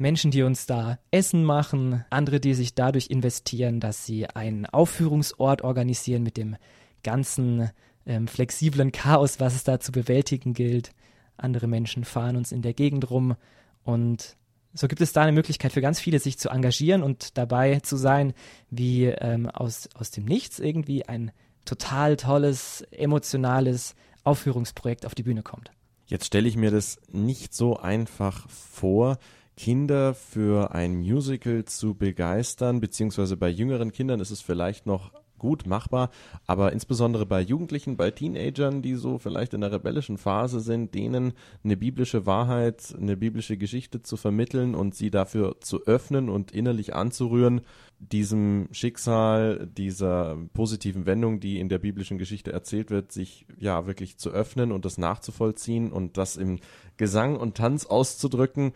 Menschen, 0.00 0.30
die 0.30 0.42
uns 0.42 0.66
da 0.66 0.98
Essen 1.10 1.44
machen, 1.44 2.04
andere, 2.10 2.40
die 2.40 2.54
sich 2.54 2.74
dadurch 2.74 3.08
investieren, 3.08 3.80
dass 3.80 4.06
sie 4.06 4.26
einen 4.26 4.66
Aufführungsort 4.66 5.62
organisieren 5.62 6.22
mit 6.22 6.36
dem 6.36 6.56
ganzen 7.02 7.70
ähm, 8.06 8.26
flexiblen 8.26 8.92
Chaos, 8.92 9.40
was 9.40 9.54
es 9.54 9.64
da 9.64 9.78
zu 9.78 9.92
bewältigen 9.92 10.54
gilt. 10.54 10.92
Andere 11.36 11.66
Menschen 11.66 12.04
fahren 12.04 12.36
uns 12.36 12.50
in 12.50 12.62
der 12.62 12.74
Gegend 12.74 13.10
rum 13.10 13.36
und 13.84 14.36
so 14.72 14.88
gibt 14.88 15.00
es 15.00 15.12
da 15.12 15.22
eine 15.22 15.32
Möglichkeit 15.32 15.72
für 15.72 15.80
ganz 15.80 16.00
viele, 16.00 16.18
sich 16.18 16.38
zu 16.38 16.48
engagieren 16.48 17.02
und 17.02 17.36
dabei 17.36 17.80
zu 17.80 17.96
sein, 17.96 18.34
wie 18.70 19.06
ähm, 19.06 19.50
aus, 19.50 19.88
aus 19.94 20.10
dem 20.12 20.24
Nichts 20.24 20.60
irgendwie 20.60 21.06
ein 21.08 21.32
total 21.64 22.16
tolles, 22.16 22.82
emotionales 22.92 23.94
Aufführungsprojekt 24.22 25.06
auf 25.06 25.14
die 25.14 25.24
Bühne 25.24 25.42
kommt. 25.42 25.72
Jetzt 26.06 26.26
stelle 26.26 26.48
ich 26.48 26.56
mir 26.56 26.70
das 26.70 26.98
nicht 27.10 27.54
so 27.54 27.76
einfach 27.76 28.48
vor, 28.48 29.18
Kinder 29.60 30.14
für 30.14 30.74
ein 30.74 30.96
Musical 30.96 31.66
zu 31.66 31.92
begeistern, 31.92 32.80
beziehungsweise 32.80 33.36
bei 33.36 33.50
jüngeren 33.50 33.92
Kindern 33.92 34.18
ist 34.18 34.30
es 34.30 34.40
vielleicht 34.40 34.86
noch 34.86 35.12
gut 35.36 35.66
machbar, 35.66 36.08
aber 36.46 36.72
insbesondere 36.72 37.26
bei 37.26 37.42
Jugendlichen, 37.42 37.98
bei 37.98 38.10
Teenagern, 38.10 38.80
die 38.80 38.94
so 38.94 39.18
vielleicht 39.18 39.52
in 39.52 39.60
der 39.60 39.70
rebellischen 39.70 40.16
Phase 40.16 40.60
sind, 40.60 40.94
denen 40.94 41.34
eine 41.62 41.76
biblische 41.76 42.24
Wahrheit, 42.24 42.94
eine 42.98 43.18
biblische 43.18 43.58
Geschichte 43.58 44.02
zu 44.02 44.16
vermitteln 44.16 44.74
und 44.74 44.94
sie 44.94 45.10
dafür 45.10 45.60
zu 45.60 45.84
öffnen 45.84 46.30
und 46.30 46.52
innerlich 46.52 46.94
anzurühren, 46.94 47.60
diesem 47.98 48.68
Schicksal, 48.72 49.68
dieser 49.76 50.38
positiven 50.54 51.04
Wendung, 51.04 51.38
die 51.38 51.60
in 51.60 51.68
der 51.68 51.80
biblischen 51.80 52.16
Geschichte 52.16 52.50
erzählt 52.50 52.90
wird, 52.90 53.12
sich 53.12 53.44
ja 53.58 53.86
wirklich 53.86 54.16
zu 54.16 54.30
öffnen 54.30 54.72
und 54.72 54.86
das 54.86 54.96
nachzuvollziehen 54.96 55.92
und 55.92 56.16
das 56.16 56.38
im 56.38 56.60
Gesang 56.96 57.36
und 57.36 57.58
Tanz 57.58 57.84
auszudrücken. 57.84 58.72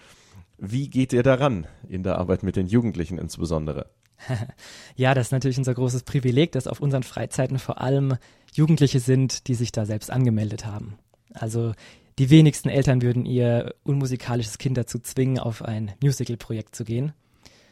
Wie 0.58 0.88
geht 0.88 1.12
ihr 1.12 1.22
daran 1.22 1.66
in 1.88 2.02
der 2.02 2.18
Arbeit 2.18 2.42
mit 2.42 2.56
den 2.56 2.66
Jugendlichen 2.66 3.18
insbesondere? 3.18 3.90
ja, 4.96 5.14
das 5.14 5.28
ist 5.28 5.32
natürlich 5.32 5.58
unser 5.58 5.74
großes 5.74 6.04
Privileg, 6.04 6.52
dass 6.52 6.66
auf 6.66 6.80
unseren 6.80 7.02
Freizeiten 7.02 7.58
vor 7.58 7.80
allem 7.80 8.16
Jugendliche 8.52 9.00
sind, 9.00 9.48
die 9.48 9.54
sich 9.54 9.72
da 9.72 9.86
selbst 9.86 10.10
angemeldet 10.10 10.66
haben. 10.66 10.98
Also 11.32 11.72
die 12.18 12.30
wenigsten 12.30 12.68
Eltern 12.68 13.02
würden 13.02 13.26
ihr 13.26 13.74
unmusikalisches 13.82 14.58
Kind 14.58 14.76
dazu 14.76 15.00
zwingen, 15.00 15.38
auf 15.38 15.62
ein 15.62 15.92
Musical-Projekt 16.00 16.76
zu 16.76 16.84
gehen, 16.84 17.12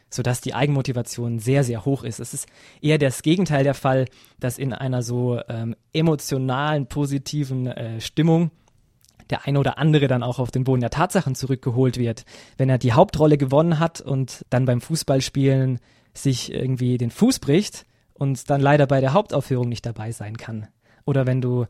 sodass 0.09 0.41
die 0.41 0.53
Eigenmotivation 0.53 1.39
sehr, 1.39 1.63
sehr 1.63 1.85
hoch 1.85 2.03
ist. 2.03 2.19
Es 2.19 2.33
ist 2.33 2.47
eher 2.81 2.97
das 2.97 3.21
Gegenteil 3.21 3.63
der 3.63 3.73
Fall, 3.73 4.05
dass 4.41 4.57
in 4.57 4.73
einer 4.73 5.01
so 5.01 5.39
ähm, 5.47 5.75
emotionalen, 5.93 6.87
positiven 6.87 7.67
äh, 7.67 8.01
Stimmung 8.01 8.51
der 9.29 9.45
eine 9.45 9.59
oder 9.59 9.77
andere 9.77 10.07
dann 10.07 10.23
auch 10.23 10.39
auf 10.39 10.51
den 10.51 10.63
Boden 10.63 10.81
der 10.81 10.89
Tatsachen 10.89 11.35
zurückgeholt 11.35 11.97
wird. 11.97 12.25
Wenn 12.57 12.69
er 12.69 12.77
die 12.77 12.93
Hauptrolle 12.93 13.37
gewonnen 13.37 13.79
hat 13.79 14.01
und 14.01 14.45
dann 14.49 14.65
beim 14.65 14.81
Fußballspielen 14.81 15.79
sich 16.13 16.53
irgendwie 16.53 16.97
den 16.97 17.11
Fuß 17.11 17.39
bricht 17.39 17.85
und 18.13 18.49
dann 18.49 18.61
leider 18.61 18.87
bei 18.87 19.01
der 19.01 19.13
Hauptaufführung 19.13 19.69
nicht 19.69 19.85
dabei 19.85 20.11
sein 20.11 20.37
kann. 20.37 20.67
Oder 21.05 21.25
wenn 21.25 21.41
du 21.41 21.65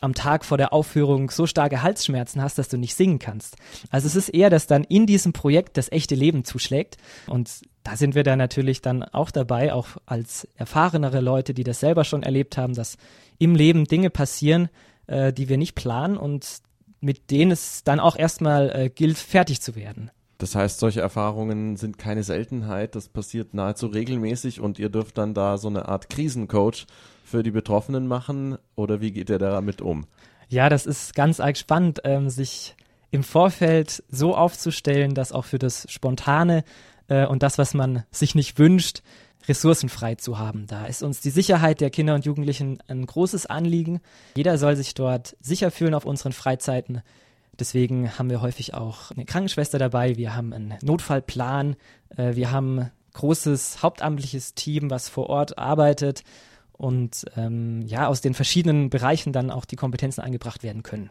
am 0.00 0.14
Tag 0.14 0.44
vor 0.44 0.58
der 0.58 0.72
Aufführung 0.72 1.30
so 1.30 1.46
starke 1.46 1.82
Halsschmerzen 1.82 2.40
hast, 2.40 2.58
dass 2.58 2.68
du 2.68 2.76
nicht 2.76 2.94
singen 2.94 3.18
kannst. 3.18 3.56
Also 3.90 4.06
es 4.06 4.14
ist 4.14 4.28
eher, 4.28 4.50
dass 4.50 4.66
dann 4.66 4.84
in 4.84 5.06
diesem 5.06 5.32
Projekt 5.32 5.76
das 5.76 5.90
echte 5.90 6.14
Leben 6.14 6.44
zuschlägt. 6.44 6.98
Und 7.26 7.62
da 7.82 7.96
sind 7.96 8.14
wir 8.14 8.22
dann 8.22 8.38
natürlich 8.38 8.80
dann 8.80 9.02
auch 9.02 9.30
dabei, 9.30 9.72
auch 9.72 9.88
als 10.06 10.46
erfahrenere 10.54 11.20
Leute, 11.20 11.52
die 11.52 11.64
das 11.64 11.80
selber 11.80 12.04
schon 12.04 12.22
erlebt 12.22 12.56
haben, 12.56 12.74
dass 12.74 12.96
im 13.38 13.54
Leben 13.54 13.86
Dinge 13.86 14.10
passieren, 14.10 14.68
äh, 15.06 15.32
die 15.32 15.48
wir 15.48 15.58
nicht 15.58 15.74
planen 15.74 16.16
und 16.16 16.58
mit 17.00 17.30
denen 17.30 17.50
es 17.50 17.84
dann 17.84 18.00
auch 18.00 18.16
erstmal 18.16 18.70
äh, 18.70 18.90
gilt, 18.90 19.18
fertig 19.18 19.60
zu 19.60 19.76
werden. 19.76 20.10
Das 20.38 20.54
heißt, 20.54 20.78
solche 20.78 21.00
Erfahrungen 21.00 21.76
sind 21.76 21.98
keine 21.98 22.22
Seltenheit, 22.22 22.94
das 22.94 23.08
passiert 23.08 23.54
nahezu 23.54 23.88
regelmäßig 23.88 24.60
und 24.60 24.78
ihr 24.78 24.88
dürft 24.88 25.18
dann 25.18 25.34
da 25.34 25.58
so 25.58 25.66
eine 25.66 25.88
Art 25.88 26.08
Krisencoach 26.10 26.86
für 27.24 27.42
die 27.42 27.50
Betroffenen 27.50 28.06
machen 28.06 28.56
oder 28.76 29.00
wie 29.00 29.10
geht 29.10 29.30
ihr 29.30 29.38
damit 29.38 29.82
um? 29.82 30.06
Ja, 30.48 30.68
das 30.68 30.86
ist 30.86 31.14
ganz 31.14 31.40
arg 31.40 31.56
spannend, 31.56 32.00
ähm, 32.04 32.30
sich 32.30 32.76
im 33.10 33.24
Vorfeld 33.24 34.04
so 34.08 34.36
aufzustellen, 34.36 35.14
dass 35.14 35.32
auch 35.32 35.44
für 35.44 35.58
das 35.58 35.86
Spontane 35.90 36.62
äh, 37.08 37.26
und 37.26 37.42
das, 37.42 37.58
was 37.58 37.74
man 37.74 38.04
sich 38.10 38.34
nicht 38.34 38.58
wünscht, 38.58 39.02
ressourcenfrei 39.48 40.16
zu 40.16 40.38
haben. 40.38 40.66
Da 40.66 40.86
ist 40.86 41.02
uns 41.02 41.20
die 41.20 41.30
Sicherheit 41.30 41.80
der 41.80 41.90
Kinder 41.90 42.14
und 42.14 42.24
Jugendlichen 42.24 42.78
ein 42.88 43.04
großes 43.04 43.46
Anliegen. 43.46 44.00
Jeder 44.36 44.58
soll 44.58 44.76
sich 44.76 44.94
dort 44.94 45.36
sicher 45.40 45.70
fühlen 45.70 45.94
auf 45.94 46.04
unseren 46.04 46.32
Freizeiten. 46.32 47.02
Deswegen 47.58 48.18
haben 48.18 48.30
wir 48.30 48.40
häufig 48.40 48.74
auch 48.74 49.10
eine 49.10 49.24
Krankenschwester 49.24 49.78
dabei, 49.78 50.16
wir 50.16 50.36
haben 50.36 50.52
einen 50.52 50.74
Notfallplan, 50.82 51.76
äh, 52.16 52.36
wir 52.36 52.52
haben 52.52 52.78
ein 52.78 52.92
großes 53.14 53.82
hauptamtliches 53.82 54.54
Team, 54.54 54.90
was 54.90 55.08
vor 55.08 55.28
Ort 55.28 55.58
arbeitet 55.58 56.22
und 56.72 57.24
ähm, 57.36 57.82
ja, 57.82 58.06
aus 58.06 58.20
den 58.20 58.34
verschiedenen 58.34 58.90
Bereichen 58.90 59.32
dann 59.32 59.50
auch 59.50 59.64
die 59.64 59.74
Kompetenzen 59.74 60.20
eingebracht 60.20 60.62
werden 60.62 60.84
können. 60.84 61.10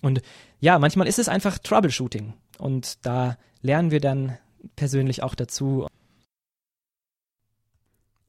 Und 0.00 0.22
ja, 0.60 0.78
manchmal 0.78 1.08
ist 1.08 1.18
es 1.18 1.28
einfach 1.28 1.58
Troubleshooting 1.58 2.34
und 2.58 3.04
da 3.04 3.36
lernen 3.60 3.90
wir 3.90 4.00
dann 4.00 4.38
persönlich 4.76 5.22
auch 5.22 5.34
dazu. 5.34 5.86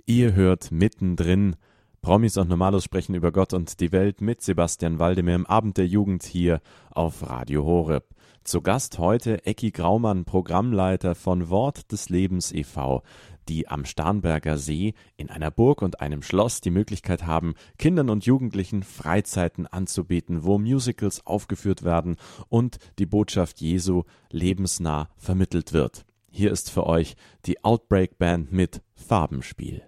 Ihr 0.05 0.33
hört 0.33 0.71
mittendrin 0.71 1.55
Promis 2.01 2.37
und 2.37 2.49
Normalos 2.49 2.83
sprechen 2.83 3.13
über 3.13 3.31
Gott 3.31 3.53
und 3.53 3.79
die 3.79 3.91
Welt 3.91 4.21
mit 4.21 4.41
Sebastian 4.41 4.97
Waldemir 4.97 5.35
im 5.35 5.45
Abend 5.45 5.77
der 5.77 5.85
Jugend 5.85 6.23
hier 6.23 6.59
auf 6.89 7.29
Radio 7.29 7.63
Horeb. 7.63 8.05
Zu 8.43 8.61
Gast 8.61 8.97
heute 8.97 9.45
Ecki 9.45 9.69
Graumann, 9.69 10.25
Programmleiter 10.25 11.13
von 11.13 11.49
Wort 11.49 11.91
des 11.91 12.09
Lebens 12.09 12.51
e.V., 12.51 13.03
die 13.47 13.67
am 13.67 13.85
Starnberger 13.85 14.57
See 14.57 14.95
in 15.15 15.29
einer 15.29 15.51
Burg 15.51 15.83
und 15.83 16.01
einem 16.01 16.23
Schloss 16.23 16.61
die 16.61 16.71
Möglichkeit 16.71 17.27
haben, 17.27 17.53
Kindern 17.77 18.09
und 18.09 18.25
Jugendlichen 18.25 18.81
Freizeiten 18.81 19.67
anzubieten, 19.67 20.43
wo 20.43 20.57
Musicals 20.57 21.27
aufgeführt 21.27 21.83
werden 21.83 22.15
und 22.49 22.79
die 22.97 23.05
Botschaft 23.05 23.61
Jesu 23.61 24.03
lebensnah 24.31 25.09
vermittelt 25.17 25.71
wird. 25.71 26.05
Hier 26.31 26.51
ist 26.51 26.71
für 26.71 26.87
euch 26.87 27.15
die 27.45 27.63
Outbreak 27.63 28.17
Band 28.17 28.51
mit 28.51 28.81
Farbenspiel. 28.95 29.83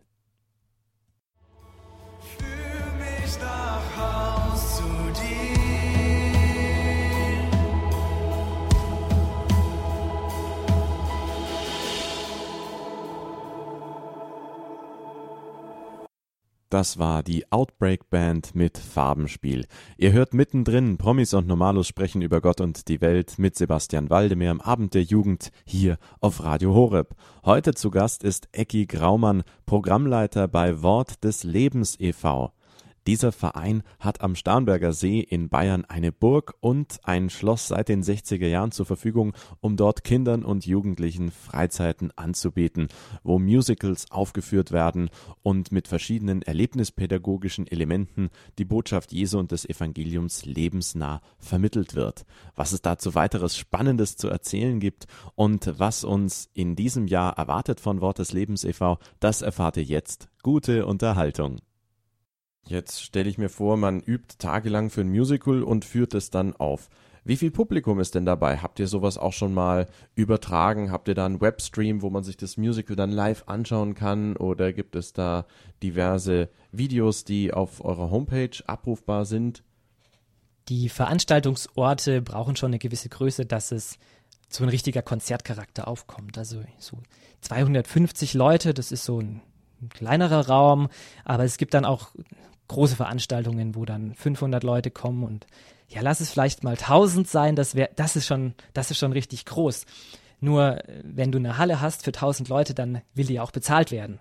Das 16.74 16.98
war 16.98 17.22
die 17.22 17.52
Outbreak 17.52 18.10
Band 18.10 18.56
mit 18.56 18.80
Farbenspiel. 18.80 19.68
Ihr 19.96 20.12
hört 20.12 20.34
mittendrin 20.34 20.98
Promis 20.98 21.36
und 21.36 21.46
Normalos 21.46 21.88
sprechen 21.88 22.24
über 22.24 22.42
Gott 22.42 22.62
und 22.62 22.88
die 22.88 23.00
Welt 23.00 23.38
mit 23.38 23.56
Sebastian 23.56 24.10
Waldemir 24.10 24.50
am 24.50 24.60
Abend 24.60 24.96
der 24.96 25.04
Jugend 25.04 25.52
hier 25.66 26.00
auf 26.20 26.44
Radio 26.44 26.74
Horeb. 26.74 27.14
Heute 27.46 27.76
zu 27.76 27.92
Gast 27.92 28.24
ist 28.24 28.50
Ecki 28.54 28.88
Graumann, 28.88 29.44
Programmleiter 29.68 30.48
bei 30.48 30.82
Wort 30.82 31.24
des 31.24 31.44
Lebens 31.44 31.96
e.V. 32.00 32.52
Dieser 33.06 33.34
Verein 33.34 33.84
hat 34.00 34.22
am 34.22 34.36
Starnberger 34.36 34.94
See 34.94 35.20
in 35.20 35.50
Bayern 35.50 35.84
eine 35.84 36.14
Burg 36.14 36.56
und 36.62 37.00
ein 37.04 37.30
Schloss 37.30 37.68
seit 37.68 37.90
den 37.90 38.02
60er 38.02 38.48
Jahren 38.48 38.72
zur 38.72 38.86
Verfügung, 38.86 39.34
um 39.60 39.76
dort 39.76 40.06
Kindern 40.06 40.46
und 40.46 40.66
Jugendlichen 40.66 41.30
Freizeiten 41.30 42.12
anzubieten, 42.16 42.88
wo 43.24 43.40
Musicals 43.40 44.10
aufgeführt 44.10 44.72
werden 44.72 45.10
und 45.42 45.74
mit 45.74 45.90
verschiedenen 45.90 46.42
erlebnispädagogischen 46.44 47.68
Elementen 47.68 48.30
die 48.58 48.66
Botschaft 48.66 49.12
Jesu 49.12 49.38
und 49.38 49.52
des 49.52 49.68
Evangeliums 49.68 50.46
lebensnah 50.46 51.22
vermittelt 51.40 51.96
wird. 51.96 52.26
Was 52.56 52.72
es 52.72 52.82
dazu 52.82 53.16
weiteres 53.16 53.58
Spannendes 53.58 54.16
zu 54.16 54.30
erzählen 54.30 54.80
gibt 54.80 55.08
und 55.36 55.74
was 55.78 56.06
uns 56.06 56.50
in 56.54 56.78
diesem 56.78 57.08
Jahr 57.08 57.38
erwartet 57.38 57.82
von 57.82 58.00
Wort 58.00 58.20
des 58.20 58.32
Lebens 58.32 58.64
e.V., 58.64 58.98
das 59.20 59.42
erfahrt 59.42 59.76
ihr 59.76 59.84
jetzt. 59.84 60.30
Gute 60.42 60.86
Unterhaltung. 60.86 61.58
Jetzt 62.66 63.04
stelle 63.04 63.30
ich 63.30 63.38
mir 63.38 63.50
vor, 63.50 63.78
man 63.78 64.00
übt 64.00 64.36
tagelang 64.40 64.90
für 64.90 65.02
ein 65.02 65.10
Musical 65.10 65.64
und 65.64 65.86
führt 65.86 66.14
es 66.14 66.30
dann 66.30 66.56
auf. 66.56 66.90
Wie 67.26 67.38
viel 67.38 67.52
Publikum 67.52 68.00
ist 68.00 68.16
denn 68.16 68.26
dabei? 68.26 68.58
Habt 68.58 68.80
ihr 68.80 68.88
sowas 68.88 69.18
auch 69.18 69.32
schon 69.32 69.54
mal 69.54 69.88
übertragen? 70.14 70.92
Habt 70.92 71.08
ihr 71.08 71.16
da 71.16 71.26
einen 71.26 71.40
Webstream, 71.40 72.02
wo 72.02 72.10
man 72.10 72.24
sich 72.24 72.36
das 72.36 72.58
Musical 72.58 72.98
dann 72.98 73.12
live 73.12 73.44
anschauen 73.48 73.96
kann? 73.96 74.36
Oder 74.36 74.74
gibt 74.74 74.96
es 74.96 75.14
da 75.14 75.46
diverse 75.82 76.50
Videos, 76.74 77.24
die 77.24 77.54
auf 77.54 77.84
eurer 77.84 78.12
Homepage 78.12 78.58
abrufbar 78.68 79.24
sind? 79.24 79.64
Die 80.68 80.90
Veranstaltungsorte 80.90 82.22
brauchen 82.22 82.58
schon 82.58 82.72
eine 82.72 82.80
gewisse 82.80 83.10
Größe, 83.10 83.46
dass 83.46 83.72
es 83.72 84.00
so 84.50 84.64
ein 84.64 84.70
richtiger 84.70 85.02
Konzertcharakter 85.02 85.88
aufkommt. 85.88 86.38
Also 86.38 86.62
so 86.78 86.98
250 87.42 88.34
Leute, 88.34 88.74
das 88.74 88.92
ist 88.92 89.06
so 89.06 89.20
ein 89.20 89.42
kleinerer 89.90 90.48
Raum, 90.48 90.90
aber 91.24 91.44
es 91.46 91.58
gibt 91.58 91.74
dann 91.74 91.86
auch 91.86 92.12
große 92.68 92.96
Veranstaltungen, 92.96 93.76
wo 93.76 93.86
dann 93.86 94.14
500 94.16 94.64
Leute 94.64 94.92
kommen 94.92 95.24
und 95.24 95.48
ja, 95.90 96.02
lass 96.02 96.22
es 96.22 96.32
vielleicht 96.32 96.64
mal 96.64 96.72
1000 96.72 97.28
sein, 97.28 97.56
das 97.56 97.76
wäre, 97.76 97.90
das 97.96 98.16
ist 98.16 98.26
schon, 98.26 98.56
das 98.74 98.90
ist 98.90 98.98
schon 98.98 99.12
richtig 99.12 99.46
groß. 99.46 99.86
Nur 100.40 100.78
äh, 100.88 101.02
wenn 101.04 101.32
du 101.32 101.38
eine 101.38 101.58
Halle 101.58 101.82
hast 101.82 102.04
für 102.04 102.12
1000 102.12 102.50
Leute, 102.50 102.74
dann 102.74 103.02
will 103.14 103.26
die 103.26 103.40
auch 103.40 103.52
bezahlt 103.52 103.92
werden. 103.92 104.20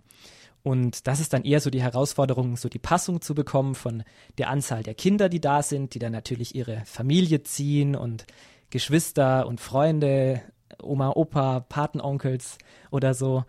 Und 0.63 1.09
das 1.09 1.19
ist 1.19 1.33
dann 1.33 1.43
eher 1.45 1.61
so 1.61 1.71
die 1.71 1.83
Herausforderung, 1.83 2.57
so 2.57 2.69
die 2.69 2.79
Passung 2.79 3.21
zu 3.21 3.35
bekommen 3.35 3.75
von 3.75 4.05
der 4.39 4.49
Anzahl 4.49 4.85
der 4.85 4.95
Kinder, 4.95 5.29
die 5.29 5.41
da 5.41 5.63
sind, 5.63 5.95
die 5.95 5.99
dann 5.99 6.13
natürlich 6.13 6.55
ihre 6.55 6.83
Familie 6.85 7.43
ziehen 7.43 7.97
und 7.97 8.27
Geschwister 8.71 9.47
und 9.49 9.61
Freunde, 9.61 10.41
Oma, 10.81 11.11
Opa, 11.11 11.61
Patenonkels 11.61 12.59
oder 12.91 13.15
so. 13.15 13.45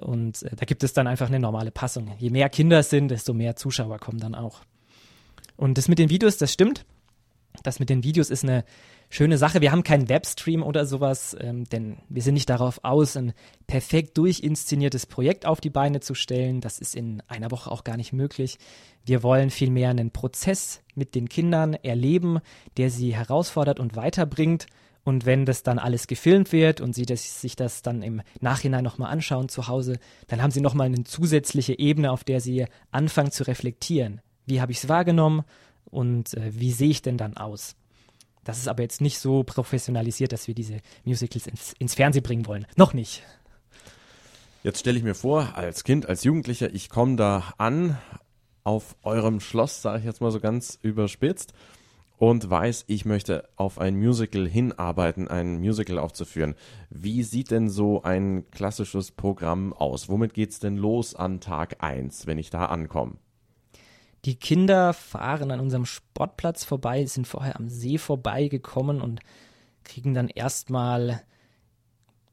Und 0.00 0.42
äh, 0.42 0.56
da 0.56 0.64
gibt 0.64 0.82
es 0.84 0.92
dann 0.92 1.06
einfach 1.06 1.28
eine 1.28 1.40
normale 1.40 1.70
Passung. 1.70 2.12
Je 2.18 2.30
mehr 2.30 2.48
Kinder 2.48 2.80
es 2.80 2.90
sind, 2.90 3.08
desto 3.08 3.34
mehr 3.34 3.56
Zuschauer 3.56 3.98
kommen 3.98 4.18
dann 4.18 4.34
auch. 4.34 4.60
Und 5.56 5.78
das 5.78 5.88
mit 5.88 5.98
den 5.98 6.10
Videos, 6.10 6.36
das 6.36 6.52
stimmt. 6.52 6.84
Das 7.62 7.80
mit 7.80 7.90
den 7.90 8.04
Videos 8.04 8.30
ist 8.30 8.44
eine 8.44 8.64
schöne 9.10 9.38
Sache. 9.38 9.60
Wir 9.60 9.72
haben 9.72 9.82
keinen 9.82 10.08
Webstream 10.08 10.62
oder 10.62 10.86
sowas, 10.86 11.36
ähm, 11.40 11.64
denn 11.64 11.98
wir 12.08 12.22
sind 12.22 12.34
nicht 12.34 12.50
darauf 12.50 12.80
aus, 12.84 13.16
ein 13.16 13.32
perfekt 13.66 14.16
durchinszeniertes 14.18 15.06
Projekt 15.06 15.46
auf 15.46 15.60
die 15.60 15.70
Beine 15.70 16.00
zu 16.00 16.14
stellen. 16.14 16.60
Das 16.60 16.78
ist 16.78 16.94
in 16.94 17.22
einer 17.26 17.50
Woche 17.50 17.70
auch 17.70 17.84
gar 17.84 17.96
nicht 17.96 18.12
möglich. 18.12 18.58
Wir 19.04 19.22
wollen 19.22 19.50
vielmehr 19.50 19.90
einen 19.90 20.10
Prozess 20.10 20.82
mit 20.94 21.14
den 21.14 21.28
Kindern 21.28 21.74
erleben, 21.74 22.38
der 22.76 22.90
sie 22.90 23.14
herausfordert 23.14 23.80
und 23.80 23.96
weiterbringt. 23.96 24.66
Und 25.08 25.24
wenn 25.24 25.46
das 25.46 25.62
dann 25.62 25.78
alles 25.78 26.06
gefilmt 26.06 26.52
wird 26.52 26.82
und 26.82 26.94
sie 26.94 27.06
das, 27.06 27.40
sich 27.40 27.56
das 27.56 27.80
dann 27.80 28.02
im 28.02 28.20
Nachhinein 28.42 28.84
nochmal 28.84 29.10
anschauen 29.10 29.48
zu 29.48 29.66
Hause, 29.66 29.98
dann 30.26 30.42
haben 30.42 30.50
sie 30.50 30.60
nochmal 30.60 30.84
eine 30.84 31.02
zusätzliche 31.04 31.78
Ebene, 31.78 32.12
auf 32.12 32.24
der 32.24 32.42
sie 32.42 32.66
anfangen 32.90 33.30
zu 33.30 33.44
reflektieren. 33.44 34.20
Wie 34.44 34.60
habe 34.60 34.70
ich 34.70 34.84
es 34.84 34.88
wahrgenommen 34.90 35.44
und 35.86 36.34
äh, 36.34 36.50
wie 36.52 36.72
sehe 36.72 36.90
ich 36.90 37.00
denn 37.00 37.16
dann 37.16 37.38
aus? 37.38 37.74
Das 38.44 38.58
ist 38.58 38.68
aber 38.68 38.82
jetzt 38.82 39.00
nicht 39.00 39.18
so 39.18 39.44
professionalisiert, 39.44 40.30
dass 40.32 40.46
wir 40.46 40.54
diese 40.54 40.76
Musicals 41.04 41.46
ins, 41.46 41.72
ins 41.78 41.94
Fernsehen 41.94 42.22
bringen 42.22 42.46
wollen. 42.46 42.66
Noch 42.76 42.92
nicht. 42.92 43.22
Jetzt 44.62 44.80
stelle 44.80 44.98
ich 44.98 45.04
mir 45.04 45.14
vor, 45.14 45.56
als 45.56 45.84
Kind, 45.84 46.04
als 46.04 46.22
Jugendlicher, 46.22 46.74
ich 46.74 46.90
komme 46.90 47.16
da 47.16 47.54
an 47.56 47.96
auf 48.62 48.94
eurem 49.04 49.40
Schloss, 49.40 49.80
sage 49.80 50.00
ich 50.00 50.04
jetzt 50.04 50.20
mal 50.20 50.32
so 50.32 50.38
ganz 50.38 50.78
überspitzt, 50.82 51.54
und 52.18 52.50
weiß, 52.50 52.84
ich 52.88 53.04
möchte 53.04 53.48
auf 53.56 53.78
ein 53.78 53.96
Musical 53.96 54.46
hinarbeiten, 54.46 55.28
ein 55.28 55.60
Musical 55.60 55.98
aufzuführen. 55.98 56.54
Wie 56.90 57.22
sieht 57.22 57.50
denn 57.50 57.70
so 57.70 58.02
ein 58.02 58.50
klassisches 58.50 59.12
Programm 59.12 59.72
aus? 59.72 60.08
Womit 60.08 60.34
geht 60.34 60.50
es 60.50 60.58
denn 60.58 60.76
los 60.76 61.14
an 61.14 61.40
Tag 61.40 61.82
1, 61.82 62.26
wenn 62.26 62.38
ich 62.38 62.50
da 62.50 62.66
ankomme? 62.66 63.14
Die 64.24 64.34
Kinder 64.34 64.92
fahren 64.92 65.52
an 65.52 65.60
unserem 65.60 65.86
Sportplatz 65.86 66.64
vorbei, 66.64 67.06
sind 67.06 67.28
vorher 67.28 67.56
am 67.56 67.68
See 67.68 67.98
vorbeigekommen 67.98 69.00
und 69.00 69.20
kriegen 69.84 70.12
dann 70.12 70.28
erstmal 70.28 71.22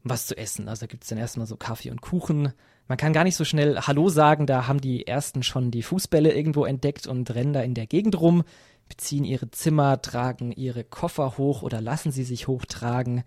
was 0.04 0.26
zu 0.26 0.36
essen. 0.36 0.68
Also 0.68 0.82
da 0.82 0.88
gibt 0.88 1.04
es 1.04 1.10
dann 1.10 1.20
erstmal 1.20 1.46
so 1.46 1.58
Kaffee 1.58 1.92
und 1.92 2.02
Kuchen. 2.02 2.54
Man 2.88 2.98
kann 2.98 3.14
gar 3.14 3.24
nicht 3.24 3.36
so 3.36 3.44
schnell 3.44 3.80
Hallo 3.82 4.10
sagen, 4.10 4.46
da 4.46 4.68
haben 4.68 4.82
die 4.82 5.08
ersten 5.08 5.44
schon 5.44 5.72
die 5.72 5.84
Fußbälle 5.84 6.34
irgendwo 6.34 6.66
entdeckt 6.66 7.08
und 7.08 7.34
rennen 7.34 7.54
da 7.54 7.62
in 7.62 7.76
der 7.76 7.88
Gegend 7.88 8.20
rum, 8.20 8.44
beziehen 8.88 9.24
ihre 9.24 9.50
Zimmer, 9.52 10.02
tragen 10.02 10.52
ihre 10.52 10.84
Koffer 10.84 11.38
hoch 11.38 11.62
oder 11.62 11.82
lassen 11.82 12.12
sie 12.12 12.24
sich 12.24 12.48
hochtragen. 12.48 13.24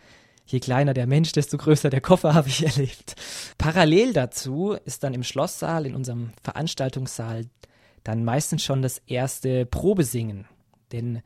Je 0.46 0.60
kleiner 0.60 0.94
der 0.94 1.06
Mensch, 1.06 1.32
desto 1.32 1.58
größer 1.58 1.90
der 1.90 2.00
Koffer, 2.00 2.34
habe 2.34 2.48
ich 2.48 2.64
erlebt. 2.64 3.16
Parallel 3.58 4.12
dazu 4.12 4.76
ist 4.84 5.04
dann 5.04 5.14
im 5.14 5.22
Schlosssaal, 5.22 5.86
in 5.86 5.94
unserem 5.94 6.32
Veranstaltungssaal, 6.42 7.46
dann 8.04 8.24
meistens 8.24 8.64
schon 8.64 8.82
das 8.82 8.98
erste 9.06 9.66
Probesingen. 9.66 10.46
Denn 10.92 11.20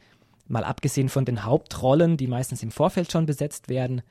mal 0.48 0.64
abgesehen 0.64 1.08
von 1.08 1.24
den 1.24 1.44
Hauptrollen, 1.44 2.16
die 2.16 2.26
meistens 2.26 2.62
im 2.62 2.72
Vorfeld 2.72 3.12
schon 3.12 3.26
besetzt 3.26 3.68
werden, 3.68 4.02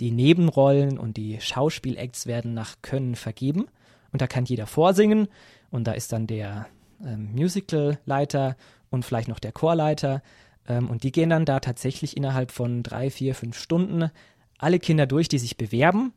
die 0.00 0.10
Nebenrollen 0.10 0.98
und 0.98 1.16
die 1.16 1.40
Schauspielacts 1.40 2.26
werden 2.26 2.54
nach 2.54 2.76
Können 2.82 3.14
vergeben. 3.14 3.66
Und 4.12 4.22
da 4.22 4.26
kann 4.26 4.44
jeder 4.44 4.66
vorsingen. 4.66 5.28
Und 5.70 5.84
da 5.84 5.92
ist 5.92 6.12
dann 6.12 6.26
der 6.26 6.66
ähm, 7.04 7.32
Musicalleiter 7.32 8.56
und 8.90 9.04
vielleicht 9.04 9.28
noch 9.28 9.38
der 9.38 9.52
Chorleiter. 9.52 10.22
Ähm, 10.68 10.90
und 10.90 11.02
die 11.02 11.12
gehen 11.12 11.30
dann 11.30 11.44
da 11.44 11.60
tatsächlich 11.60 12.16
innerhalb 12.16 12.50
von 12.50 12.82
drei, 12.82 13.10
vier, 13.10 13.34
fünf 13.34 13.58
Stunden 13.58 14.10
alle 14.58 14.78
Kinder 14.78 15.06
durch, 15.06 15.28
die 15.28 15.38
sich 15.38 15.56
bewerben. 15.56 16.12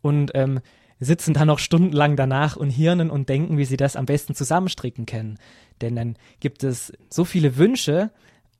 Und 0.00 0.30
ähm, 0.34 0.60
sitzen 1.00 1.34
da 1.34 1.44
noch 1.44 1.58
stundenlang 1.58 2.16
danach 2.16 2.56
und 2.56 2.70
hirnen 2.70 3.10
und 3.10 3.28
denken, 3.28 3.58
wie 3.58 3.64
sie 3.64 3.76
das 3.76 3.96
am 3.96 4.06
besten 4.06 4.34
zusammenstricken 4.34 5.06
können. 5.06 5.38
Denn 5.80 5.96
dann 5.96 6.16
gibt 6.40 6.64
es 6.64 6.92
so 7.08 7.24
viele 7.24 7.56
Wünsche 7.56 8.10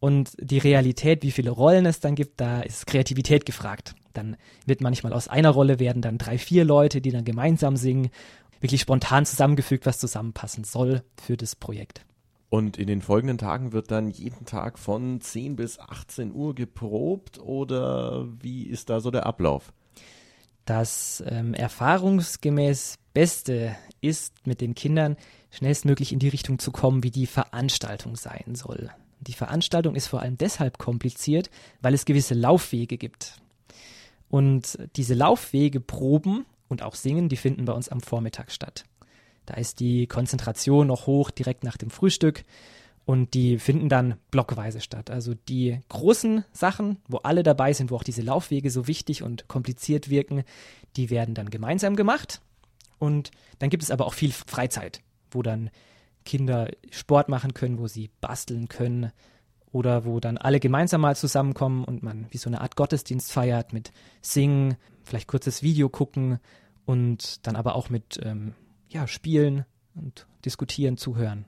und 0.01 0.33
die 0.41 0.59
Realität, 0.59 1.23
wie 1.23 1.33
viele 1.33 1.51
Rollen 1.51 1.87
es 1.87 2.01
dann 2.01 2.15
gibt, 2.15 2.41
da 2.41 2.61
ist 2.61 2.87
Kreativität 2.87 3.45
gefragt. 3.45 3.95
Dann 4.15 4.37
wird 4.67 4.81
manchmal 4.81 5.13
aus 5.13 5.29
einer 5.29 5.51
Rolle 5.51 5.81
werden 5.81 6.03
dann 6.03 6.19
drei, 6.19 6.39
vier 6.39 6.65
Leute, 6.65 7.01
die 7.01 7.11
dann 7.11 7.25
gemeinsam 7.25 7.77
singen, 7.77 8.11
wirklich 8.61 8.81
spontan 8.81 9.27
zusammengefügt, 9.27 9.87
was 9.87 9.99
zusammenpassen 9.99 10.65
soll 10.65 11.03
für 11.21 11.37
das 11.37 11.57
Projekt. 11.57 12.05
Und 12.51 12.79
in 12.79 12.87
den 12.87 13.03
folgenden 13.03 13.37
Tagen 13.37 13.73
wird 13.73 13.91
dann 13.91 14.09
jeden 14.09 14.47
Tag 14.47 14.79
von 14.79 15.21
10 15.21 15.57
bis 15.57 15.79
18 15.79 16.33
Uhr 16.33 16.55
geprobt 16.55 17.39
oder 17.39 18.27
wie 18.41 18.63
ist 18.63 18.89
da 18.89 19.01
so 19.01 19.11
der 19.11 19.27
Ablauf? 19.27 19.73
Das 20.65 21.23
ähm, 21.27 21.55
erfahrungsgemäß 21.55 22.99
Beste 23.13 23.77
ist, 24.01 24.47
mit 24.47 24.61
den 24.61 24.75
Kindern 24.75 25.17
schnellstmöglich 25.51 26.13
in 26.13 26.19
die 26.19 26.29
Richtung 26.29 26.59
zu 26.59 26.71
kommen, 26.71 27.03
wie 27.03 27.11
die 27.11 27.27
Veranstaltung 27.27 28.17
sein 28.17 28.55
soll. 28.55 28.91
Die 29.21 29.33
Veranstaltung 29.33 29.95
ist 29.95 30.07
vor 30.07 30.21
allem 30.21 30.39
deshalb 30.39 30.79
kompliziert, 30.79 31.51
weil 31.81 31.95
es 31.95 32.05
gewisse 32.05 32.35
Laufwege 32.35 32.99
gibt. 32.99 33.41
Und 34.29 34.79
diese 34.97 35.15
Laufwege 35.15 35.81
proben 35.81 36.47
und 36.69 36.83
auch 36.83 36.95
singen, 36.95 37.29
die 37.29 37.37
finden 37.37 37.65
bei 37.65 37.73
uns 37.73 37.89
am 37.89 38.01
Vormittag 38.01 38.53
statt. 38.53 38.85
Da 39.49 39.55
ist 39.55 39.81
die 39.81 40.07
Konzentration 40.07 40.89
noch 40.89 41.07
hoch 41.07 41.31
direkt 41.31 41.65
nach 41.65 41.79
dem 41.79 41.89
Frühstück 41.89 42.45
und 43.07 43.33
die 43.33 43.59
finden 43.59 43.89
dann 43.89 44.17
blockweise 44.31 44.83
statt. 44.83 45.11
Also 45.11 45.33
die 45.33 45.81
großen 45.89 46.45
Sachen, 46.53 46.99
wo 47.09 47.17
alle 47.19 47.43
dabei 47.43 47.73
sind, 47.73 47.91
wo 47.91 47.97
auch 47.97 48.03
diese 48.03 48.21
Laufwege 48.21 48.71
so 48.71 48.87
wichtig 48.87 49.23
und 49.23 49.49
kompliziert 49.49 50.11
wirken, 50.11 50.45
die 50.97 51.09
werden 51.09 51.35
dann 51.35 51.49
gemeinsam 51.49 51.97
gemacht. 51.97 52.43
Und 52.99 53.31
dann 53.59 53.71
gibt 53.71 53.83
es 53.83 53.91
aber 53.91 54.05
auch 54.05 54.13
viel 54.13 54.33
Freizeit, 54.33 55.01
wo 55.31 55.41
dann 55.41 55.71
Kinder 56.27 56.69
Sport 56.91 57.31
machen 57.31 57.55
können, 57.55 57.79
wo 57.79 57.87
sie 57.87 58.11
basteln 58.21 58.69
können 58.69 59.13
oder 59.73 60.05
wo 60.05 60.21
dann 60.21 60.37
alle 60.37 60.61
gemeinsam 60.61 61.01
mal 61.01 61.17
zusammenkommen 61.17 61.85
und 61.85 62.03
man 62.03 62.27
wie 62.29 62.37
so 62.37 62.51
eine 62.51 62.61
Art 62.61 62.77
Gottesdienst 62.77 63.33
feiert 63.33 63.73
mit 63.73 63.91
Singen, 64.21 64.77
vielleicht 65.05 65.29
kurzes 65.29 65.63
Video 65.63 65.89
gucken 65.89 66.41
und 66.85 67.47
dann 67.47 67.57
aber 67.57 67.75
auch 67.75 67.89
mit 67.89 68.21
ähm, 68.23 68.53
ja, 68.89 69.07
Spielen 69.07 69.65
und 69.95 70.27
Diskutieren, 70.45 70.97
Zuhören. 70.97 71.47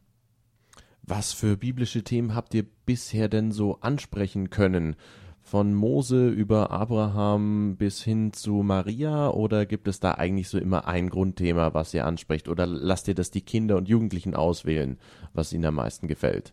Was 1.02 1.32
für 1.32 1.56
biblische 1.56 2.04
Themen 2.04 2.34
habt 2.34 2.54
ihr 2.54 2.64
bisher 2.86 3.28
denn 3.28 3.52
so 3.52 3.80
ansprechen 3.80 4.50
können? 4.50 4.96
Von 5.42 5.74
Mose 5.74 6.28
über 6.28 6.70
Abraham 6.70 7.76
bis 7.76 8.02
hin 8.02 8.32
zu 8.32 8.62
Maria 8.62 9.30
oder 9.30 9.66
gibt 9.66 9.88
es 9.88 9.98
da 9.98 10.12
eigentlich 10.12 10.48
so 10.48 10.58
immer 10.58 10.86
ein 10.86 11.08
Grundthema, 11.08 11.74
was 11.74 11.94
ihr 11.94 12.06
ansprecht? 12.06 12.46
Oder 12.48 12.66
lasst 12.66 13.08
ihr 13.08 13.14
das 13.14 13.30
die 13.30 13.40
Kinder 13.40 13.76
und 13.76 13.88
Jugendlichen 13.88 14.34
auswählen, 14.34 14.98
was 15.32 15.52
ihnen 15.52 15.64
am 15.64 15.76
meisten 15.76 16.06
gefällt? 16.06 16.52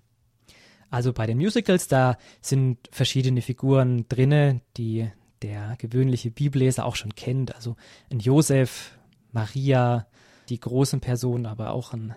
Also 0.90 1.12
bei 1.12 1.28
den 1.28 1.38
Musicals, 1.38 1.88
da 1.88 2.18
sind 2.42 2.78
verschiedene 2.92 3.42
Figuren 3.42 4.06
drinne, 4.08 4.62
die 4.78 5.08
der 5.42 5.76
gewöhnliche 5.78 6.32
Bibelleser 6.32 6.86
auch 6.86 6.96
schon 6.96 7.14
kennt. 7.14 7.54
Also 7.56 7.76
ein 8.10 8.20
Josef, 8.20 8.98
Maria, 9.32 10.08
die 10.50 10.60
großen 10.60 11.00
Personen, 11.00 11.46
aber 11.46 11.72
auch 11.72 11.94
ein 11.94 12.16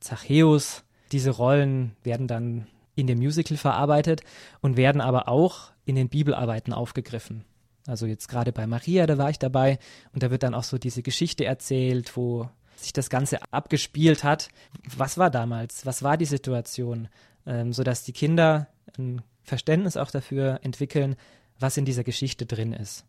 Zachäus, 0.00 0.84
diese 1.12 1.30
Rollen 1.30 1.96
werden 2.02 2.26
dann 2.26 2.66
in 2.94 3.06
dem 3.06 3.18
Musical 3.18 3.56
verarbeitet 3.56 4.22
und 4.60 4.76
werden 4.76 5.00
aber 5.00 5.28
auch 5.28 5.70
in 5.84 5.96
den 5.96 6.08
Bibelarbeiten 6.08 6.72
aufgegriffen. 6.72 7.44
Also 7.86 8.06
jetzt 8.06 8.28
gerade 8.28 8.52
bei 8.52 8.66
Maria, 8.66 9.06
da 9.06 9.16
war 9.16 9.30
ich 9.30 9.38
dabei 9.38 9.78
und 10.12 10.22
da 10.22 10.30
wird 10.30 10.42
dann 10.42 10.54
auch 10.54 10.64
so 10.64 10.78
diese 10.78 11.02
Geschichte 11.02 11.44
erzählt, 11.44 12.16
wo 12.16 12.48
sich 12.76 12.92
das 12.92 13.08
Ganze 13.08 13.38
abgespielt 13.50 14.24
hat. 14.24 14.48
Was 14.96 15.16
war 15.16 15.30
damals? 15.30 15.86
Was 15.86 16.02
war 16.02 16.16
die 16.16 16.26
Situation? 16.26 17.08
Ähm, 17.46 17.72
sodass 17.72 18.02
die 18.04 18.12
Kinder 18.12 18.68
ein 18.98 19.22
Verständnis 19.42 19.96
auch 19.96 20.10
dafür 20.10 20.60
entwickeln, 20.62 21.16
was 21.58 21.76
in 21.76 21.86
dieser 21.86 22.04
Geschichte 22.04 22.46
drin 22.46 22.72
ist. 22.72 23.04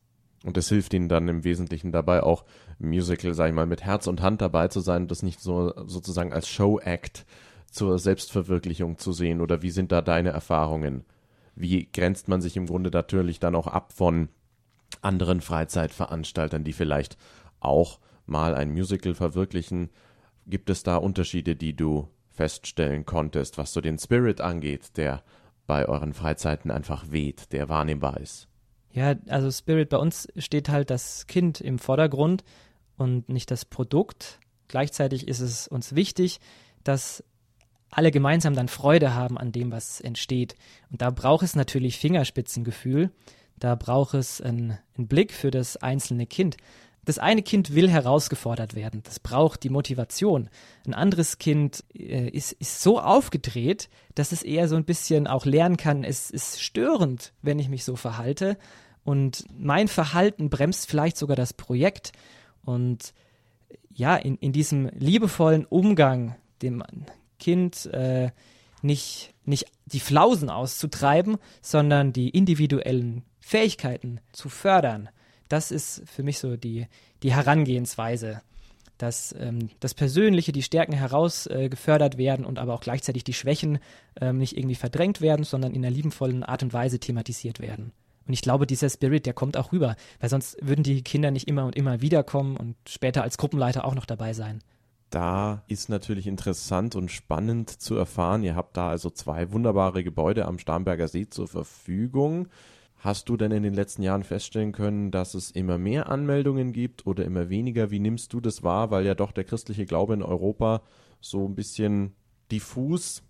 Und 0.45 0.57
es 0.57 0.69
hilft 0.69 0.93
ihnen 0.93 1.09
dann 1.09 1.27
im 1.27 1.43
Wesentlichen 1.43 1.91
dabei, 1.91 2.23
auch 2.23 2.45
Musical, 2.79 3.33
sag 3.33 3.49
ich 3.49 3.53
mal, 3.53 3.65
mit 3.65 3.83
Herz 3.83 4.07
und 4.07 4.21
Hand 4.21 4.41
dabei 4.41 4.69
zu 4.69 4.79
sein 4.79 5.07
das 5.07 5.21
nicht 5.21 5.41
so 5.41 5.73
sozusagen 5.85 6.31
als 6.31 6.47
Show-Act 6.47 7.25
zur 7.69 7.99
Selbstverwirklichung 7.99 8.97
zu 8.97 9.11
sehen 9.11 9.41
oder 9.41 9.61
wie 9.61 9.69
sind 9.69 9.91
da 9.91 10.01
deine 10.01 10.29
Erfahrungen? 10.29 11.03
Wie 11.55 11.89
grenzt 11.91 12.29
man 12.29 12.41
sich 12.41 12.55
im 12.55 12.67
Grunde 12.67 12.89
natürlich 12.89 13.39
dann 13.39 13.55
auch 13.55 13.67
ab 13.67 13.91
von 13.91 14.29
anderen 15.01 15.41
Freizeitveranstaltern, 15.41 16.63
die 16.63 16.73
vielleicht 16.73 17.17
auch 17.59 17.99
mal 18.25 18.55
ein 18.55 18.71
Musical 18.71 19.13
verwirklichen? 19.13 19.89
Gibt 20.47 20.69
es 20.69 20.83
da 20.83 20.95
Unterschiede, 20.95 21.55
die 21.55 21.75
du 21.75 22.07
feststellen 22.31 23.05
konntest, 23.05 23.57
was 23.57 23.73
so 23.73 23.81
den 23.81 23.99
Spirit 23.99 24.39
angeht, 24.39 24.97
der 24.97 25.21
bei 25.67 25.87
euren 25.87 26.13
Freizeiten 26.13 26.71
einfach 26.71 27.11
weht, 27.11 27.51
der 27.51 27.67
wahrnehmbar 27.67 28.19
ist? 28.21 28.47
Ja, 28.91 29.15
also 29.27 29.51
Spirit, 29.51 29.89
bei 29.89 29.97
uns 29.97 30.27
steht 30.37 30.69
halt 30.69 30.89
das 30.89 31.27
Kind 31.27 31.61
im 31.61 31.79
Vordergrund 31.79 32.43
und 32.97 33.29
nicht 33.29 33.51
das 33.51 33.65
Produkt. 33.65 34.39
Gleichzeitig 34.67 35.27
ist 35.27 35.39
es 35.39 35.67
uns 35.67 35.95
wichtig, 35.95 36.39
dass 36.83 37.23
alle 37.91 38.11
gemeinsam 38.11 38.53
dann 38.53 38.67
Freude 38.67 39.13
haben 39.15 39.37
an 39.37 39.51
dem, 39.51 39.71
was 39.71 40.01
entsteht. 40.01 40.55
Und 40.91 41.01
da 41.01 41.09
braucht 41.09 41.43
es 41.43 41.55
natürlich 41.55 41.97
Fingerspitzengefühl, 41.97 43.11
da 43.57 43.75
braucht 43.75 44.13
es 44.13 44.41
einen, 44.41 44.77
einen 44.97 45.07
Blick 45.07 45.33
für 45.33 45.51
das 45.51 45.77
einzelne 45.77 46.25
Kind. 46.25 46.57
Das 47.09 47.17
eine 47.17 47.41
Kind 47.41 47.73
will 47.73 47.89
herausgefordert 47.89 48.75
werden, 48.75 49.01
das 49.01 49.19
braucht 49.19 49.63
die 49.63 49.71
Motivation. 49.71 50.47
Ein 50.85 50.93
anderes 50.93 51.39
Kind 51.39 51.83
äh, 51.95 52.29
ist, 52.29 52.51
ist 52.51 52.83
so 52.83 52.99
aufgedreht, 52.99 53.89
dass 54.13 54.31
es 54.31 54.43
eher 54.43 54.67
so 54.67 54.75
ein 54.75 54.85
bisschen 54.85 55.25
auch 55.25 55.47
lernen 55.47 55.75
kann, 55.75 56.03
es 56.03 56.29
ist 56.29 56.61
störend, 56.61 57.33
wenn 57.41 57.57
ich 57.57 57.67
mich 57.67 57.83
so 57.83 57.95
verhalte. 57.95 58.59
Und 59.03 59.43
mein 59.57 59.87
Verhalten 59.87 60.51
bremst 60.51 60.87
vielleicht 60.87 61.17
sogar 61.17 61.35
das 61.35 61.51
Projekt. 61.51 62.11
Und 62.63 63.15
ja, 63.89 64.15
in, 64.15 64.35
in 64.35 64.51
diesem 64.51 64.91
liebevollen 64.93 65.65
Umgang 65.65 66.35
dem 66.61 66.83
Kind 67.39 67.87
äh, 67.87 68.29
nicht, 68.83 69.33
nicht 69.45 69.65
die 69.87 69.99
Flausen 69.99 70.51
auszutreiben, 70.51 71.37
sondern 71.63 72.13
die 72.13 72.29
individuellen 72.29 73.23
Fähigkeiten 73.39 74.19
zu 74.31 74.47
fördern. 74.47 75.09
Das 75.49 75.71
ist 75.71 76.03
für 76.05 76.23
mich 76.23 76.39
so 76.39 76.55
die, 76.55 76.87
die 77.23 77.33
Herangehensweise, 77.33 78.41
dass 78.97 79.33
ähm, 79.37 79.69
das 79.79 79.93
Persönliche, 79.93 80.51
die 80.51 80.63
Stärken 80.63 80.93
herausgefördert 80.93 82.15
äh, 82.15 82.17
werden 82.17 82.45
und 82.45 82.59
aber 82.59 82.73
auch 82.73 82.81
gleichzeitig 82.81 83.23
die 83.23 83.33
Schwächen 83.33 83.79
ähm, 84.21 84.37
nicht 84.37 84.57
irgendwie 84.57 84.75
verdrängt 84.75 85.21
werden, 85.21 85.43
sondern 85.43 85.73
in 85.73 85.83
einer 85.83 85.93
liebenvollen 85.93 86.43
Art 86.43 86.63
und 86.63 86.73
Weise 86.73 86.99
thematisiert 86.99 87.59
werden. 87.59 87.91
Und 88.27 88.33
ich 88.33 88.41
glaube, 88.41 88.67
dieser 88.67 88.89
Spirit, 88.89 89.25
der 89.25 89.33
kommt 89.33 89.57
auch 89.57 89.71
rüber, 89.71 89.95
weil 90.19 90.29
sonst 90.29 90.57
würden 90.61 90.83
die 90.83 91.01
Kinder 91.01 91.31
nicht 91.31 91.47
immer 91.47 91.65
und 91.65 91.75
immer 91.75 92.01
wiederkommen 92.01 92.57
und 92.57 92.75
später 92.87 93.23
als 93.23 93.39
Gruppenleiter 93.39 93.85
auch 93.85 93.95
noch 93.95 94.05
dabei 94.05 94.33
sein. 94.33 94.59
Da 95.09 95.63
ist 95.67 95.89
natürlich 95.89 96.27
interessant 96.27 96.95
und 96.95 97.09
spannend 97.09 97.69
zu 97.69 97.95
erfahren. 97.95 98.43
Ihr 98.43 98.55
habt 98.55 98.77
da 98.77 98.89
also 98.89 99.09
zwei 99.09 99.51
wunderbare 99.51 100.03
Gebäude 100.03 100.45
am 100.45 100.59
Starnberger 100.59 101.07
See 101.07 101.27
zur 101.27 101.47
Verfügung. 101.47 102.49
Hast 102.99 103.29
du 103.29 103.37
denn 103.37 103.51
in 103.51 103.63
den 103.63 103.73
letzten 103.73 104.03
Jahren 104.03 104.23
feststellen 104.23 104.73
können, 104.73 105.09
dass 105.09 105.33
es 105.33 105.51
immer 105.51 105.77
mehr 105.77 106.09
Anmeldungen 106.09 106.73
gibt 106.73 107.07
oder 107.07 107.23
immer 107.23 107.49
weniger? 107.49 107.91
Wie 107.91 107.99
nimmst 107.99 108.33
du 108.33 108.41
das 108.41 108.61
wahr? 108.61 108.91
Weil 108.91 109.05
ja 109.05 109.15
doch 109.15 109.31
der 109.31 109.45
christliche 109.45 109.85
Glaube 109.85 110.13
in 110.13 110.21
Europa 110.21 110.81
so 111.21 111.45
ein 111.45 111.55
bisschen 111.55 112.13
diffus 112.51 113.23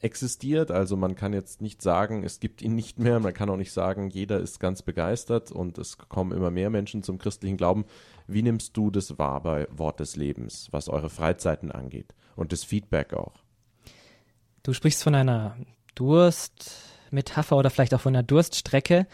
existiert. 0.00 0.70
Also 0.70 0.96
man 0.96 1.14
kann 1.14 1.32
jetzt 1.32 1.62
nicht 1.62 1.80
sagen, 1.80 2.22
es 2.22 2.38
gibt 2.38 2.60
ihn 2.60 2.74
nicht 2.74 2.98
mehr. 2.98 3.18
Man 3.18 3.32
kann 3.32 3.48
auch 3.48 3.56
nicht 3.56 3.72
sagen, 3.72 4.10
jeder 4.10 4.40
ist 4.40 4.60
ganz 4.60 4.82
begeistert 4.82 5.50
und 5.50 5.78
es 5.78 5.96
kommen 5.96 6.32
immer 6.32 6.50
mehr 6.50 6.68
Menschen 6.68 7.02
zum 7.02 7.18
christlichen 7.18 7.56
Glauben. 7.56 7.86
Wie 8.26 8.42
nimmst 8.42 8.76
du 8.76 8.90
das 8.90 9.18
wahr 9.18 9.42
bei 9.42 9.66
Wort 9.70 10.00
des 10.00 10.16
Lebens, 10.16 10.68
was 10.70 10.90
eure 10.90 11.08
Freizeiten 11.08 11.72
angeht 11.72 12.14
und 12.36 12.52
das 12.52 12.62
Feedback 12.62 13.14
auch? 13.14 13.32
Du 14.62 14.74
sprichst 14.74 15.02
von 15.02 15.14
einer 15.14 15.56
Durstmetapher 17.08 17.56
oder 17.56 17.70
vielleicht 17.70 17.94
auch 17.94 18.00
von 18.00 18.14
einer 18.14 18.22
Durststrecke. 18.22 19.06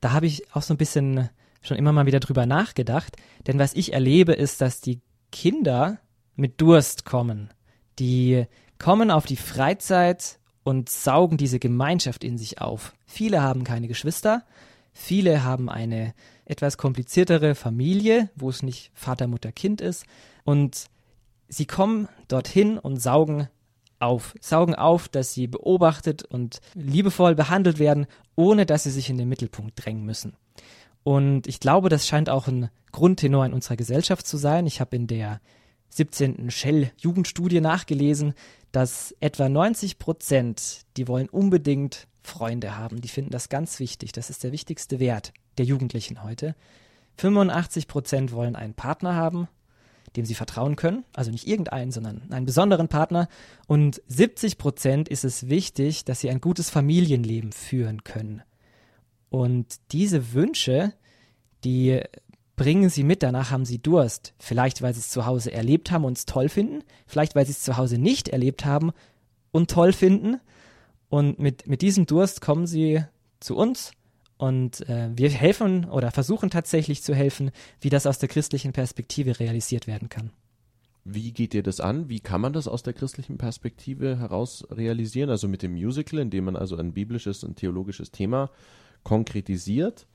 Da 0.00 0.12
habe 0.12 0.26
ich 0.26 0.54
auch 0.54 0.62
so 0.62 0.74
ein 0.74 0.78
bisschen 0.78 1.30
schon 1.62 1.76
immer 1.76 1.92
mal 1.92 2.06
wieder 2.06 2.20
drüber 2.20 2.46
nachgedacht. 2.46 3.16
Denn 3.46 3.58
was 3.58 3.74
ich 3.74 3.92
erlebe, 3.92 4.32
ist, 4.32 4.60
dass 4.60 4.80
die 4.80 5.00
Kinder 5.32 5.98
mit 6.34 6.60
Durst 6.60 7.04
kommen. 7.04 7.50
Die 7.98 8.46
kommen 8.78 9.10
auf 9.10 9.26
die 9.26 9.36
Freizeit 9.36 10.38
und 10.62 10.90
saugen 10.90 11.36
diese 11.36 11.58
Gemeinschaft 11.58 12.24
in 12.24 12.38
sich 12.38 12.60
auf. 12.60 12.92
Viele 13.06 13.42
haben 13.42 13.64
keine 13.64 13.88
Geschwister, 13.88 14.44
viele 14.92 15.44
haben 15.44 15.70
eine 15.70 16.14
etwas 16.44 16.76
kompliziertere 16.76 17.54
Familie, 17.54 18.30
wo 18.34 18.50
es 18.50 18.62
nicht 18.62 18.90
Vater, 18.94 19.26
Mutter, 19.26 19.52
Kind 19.52 19.80
ist. 19.80 20.04
Und 20.44 20.86
sie 21.48 21.66
kommen 21.66 22.08
dorthin 22.28 22.78
und 22.78 22.98
saugen 22.98 23.48
auf, 23.98 24.34
saugen 24.40 24.74
auf, 24.74 25.08
dass 25.08 25.32
sie 25.32 25.46
beobachtet 25.46 26.24
und 26.24 26.60
liebevoll 26.74 27.34
behandelt 27.34 27.78
werden, 27.78 28.06
ohne 28.34 28.66
dass 28.66 28.84
sie 28.84 28.90
sich 28.90 29.10
in 29.10 29.18
den 29.18 29.28
Mittelpunkt 29.28 29.72
drängen 29.76 30.04
müssen. 30.04 30.36
Und 31.02 31.46
ich 31.46 31.60
glaube, 31.60 31.88
das 31.88 32.06
scheint 32.06 32.28
auch 32.28 32.48
ein 32.48 32.68
Grundtenor 32.92 33.46
in 33.46 33.52
unserer 33.52 33.76
Gesellschaft 33.76 34.26
zu 34.26 34.36
sein. 34.36 34.66
Ich 34.66 34.80
habe 34.80 34.96
in 34.96 35.06
der 35.06 35.40
17. 35.90 36.50
Shell-Jugendstudie 36.50 37.60
nachgelesen, 37.60 38.34
dass 38.72 39.14
etwa 39.20 39.48
90 39.48 39.98
Prozent, 39.98 40.82
die 40.96 41.08
wollen 41.08 41.28
unbedingt 41.28 42.08
Freunde 42.22 42.76
haben. 42.76 43.00
Die 43.00 43.08
finden 43.08 43.30
das 43.30 43.48
ganz 43.48 43.78
wichtig. 43.78 44.12
Das 44.12 44.30
ist 44.30 44.42
der 44.44 44.52
wichtigste 44.52 44.98
Wert 44.98 45.32
der 45.58 45.64
Jugendlichen 45.64 46.22
heute. 46.22 46.54
85 47.18 47.88
Prozent 47.88 48.32
wollen 48.32 48.56
einen 48.56 48.74
Partner 48.74 49.14
haben, 49.14 49.48
dem 50.16 50.24
sie 50.24 50.34
vertrauen 50.34 50.76
können. 50.76 51.04
Also 51.12 51.30
nicht 51.30 51.46
irgendeinen, 51.46 51.92
sondern 51.92 52.22
einen 52.30 52.46
besonderen 52.46 52.88
Partner. 52.88 53.28
Und 53.66 54.02
70 54.08 54.58
Prozent 54.58 55.08
ist 55.08 55.24
es 55.24 55.48
wichtig, 55.48 56.04
dass 56.04 56.20
sie 56.20 56.30
ein 56.30 56.40
gutes 56.40 56.70
Familienleben 56.70 57.52
führen 57.52 58.04
können. 58.04 58.42
Und 59.28 59.66
diese 59.92 60.32
Wünsche, 60.32 60.92
die 61.64 62.00
bringen 62.56 62.88
sie 62.88 63.04
mit, 63.04 63.22
danach 63.22 63.50
haben 63.50 63.64
sie 63.64 63.78
Durst. 63.78 64.34
Vielleicht, 64.38 64.82
weil 64.82 64.94
sie 64.94 65.00
es 65.00 65.10
zu 65.10 65.26
Hause 65.26 65.52
erlebt 65.52 65.90
haben 65.90 66.04
und 66.04 66.16
es 66.16 66.26
toll 66.26 66.48
finden. 66.48 66.82
Vielleicht, 67.06 67.34
weil 67.34 67.44
sie 67.44 67.52
es 67.52 67.60
zu 67.60 67.76
Hause 67.76 67.98
nicht 67.98 68.28
erlebt 68.28 68.64
haben 68.64 68.92
und 69.52 69.70
toll 69.70 69.92
finden. 69.92 70.40
Und 71.08 71.38
mit, 71.38 71.66
mit 71.66 71.82
diesem 71.82 72.06
Durst 72.06 72.40
kommen 72.40 72.66
sie 72.66 73.04
zu 73.40 73.56
uns 73.56 73.92
und 74.38 74.86
äh, 74.88 75.10
wir 75.14 75.30
helfen 75.30 75.86
oder 75.86 76.10
versuchen 76.10 76.50
tatsächlich 76.50 77.02
zu 77.02 77.14
helfen, 77.14 77.50
wie 77.80 77.88
das 77.88 78.06
aus 78.06 78.18
der 78.18 78.28
christlichen 78.28 78.72
Perspektive 78.72 79.40
realisiert 79.40 79.86
werden 79.86 80.08
kann. 80.08 80.30
Wie 81.04 81.32
geht 81.32 81.54
ihr 81.54 81.62
das 81.62 81.80
an? 81.80 82.08
Wie 82.08 82.18
kann 82.18 82.40
man 82.40 82.52
das 82.52 82.66
aus 82.66 82.82
der 82.82 82.92
christlichen 82.92 83.38
Perspektive 83.38 84.18
heraus 84.18 84.66
realisieren? 84.70 85.30
Also 85.30 85.46
mit 85.46 85.62
dem 85.62 85.72
Musical, 85.72 86.18
indem 86.18 86.46
man 86.46 86.56
also 86.56 86.76
ein 86.76 86.92
biblisches 86.92 87.44
und 87.44 87.56
theologisches 87.56 88.10
Thema 88.10 88.50
konkretisiert. 89.04 90.06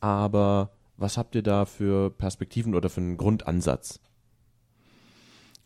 Aber 0.00 0.70
was 0.98 1.16
habt 1.16 1.34
ihr 1.34 1.42
da 1.42 1.64
für 1.64 2.10
Perspektiven 2.10 2.74
oder 2.74 2.90
für 2.90 3.00
einen 3.00 3.16
Grundansatz? 3.16 4.00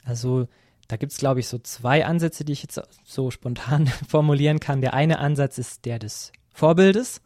Also 0.05 0.47
da 0.87 0.97
gibt 0.97 1.13
es, 1.13 1.19
glaube 1.19 1.41
ich, 1.41 1.49
so 1.49 1.59
zwei 1.59 2.05
Ansätze, 2.05 2.45
die 2.45 2.53
ich 2.53 2.63
jetzt 2.63 2.81
so 3.05 3.31
spontan 3.31 3.87
formulieren 4.09 4.61
kann. 4.61 4.81
Der 4.81 4.95
eine 4.95 5.19
Ansatz 5.19 5.59
ist 5.59 5.87
der 5.87 5.99
des 5.99 6.33
Vorbildes. 6.53 7.21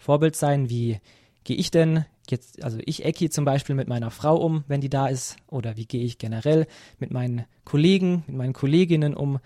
Vorbild 0.00 0.34
sein, 0.34 0.68
wie 0.68 0.98
gehe 1.44 1.56
ich 1.56 1.70
denn 1.70 2.04
jetzt, 2.28 2.64
also 2.64 2.78
ich 2.84 3.04
Ecki 3.04 3.30
zum 3.30 3.44
Beispiel 3.44 3.74
mit 3.74 3.86
meiner 3.86 4.10
Frau 4.10 4.36
um, 4.36 4.64
wenn 4.66 4.80
die 4.80 4.88
da 4.88 5.06
ist, 5.06 5.36
oder 5.46 5.76
wie 5.76 5.86
gehe 5.86 6.02
ich 6.02 6.18
generell 6.18 6.66
mit 6.98 7.10
meinen 7.10 7.44
Kollegen, 7.64 8.24
mit 8.26 8.36
meinen 8.36 8.52
Kolleginnen 8.52 9.14
um, 9.14 9.38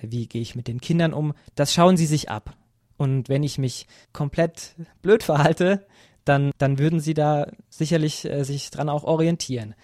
wie 0.00 0.26
gehe 0.26 0.42
ich 0.42 0.54
mit 0.54 0.66
den 0.66 0.80
Kindern 0.80 1.12
um, 1.12 1.34
das 1.54 1.72
schauen 1.72 1.96
sie 1.96 2.06
sich 2.06 2.30
ab. 2.30 2.56
Und 2.96 3.28
wenn 3.28 3.42
ich 3.42 3.58
mich 3.58 3.86
komplett 4.12 4.74
blöd 5.02 5.22
verhalte, 5.22 5.86
dann, 6.24 6.50
dann 6.58 6.78
würden 6.78 7.00
sie 7.00 7.14
da 7.14 7.46
sicherlich 7.68 8.24
äh, 8.24 8.44
sich 8.44 8.70
dran 8.70 8.88
auch 8.88 9.04
orientieren. 9.04 9.74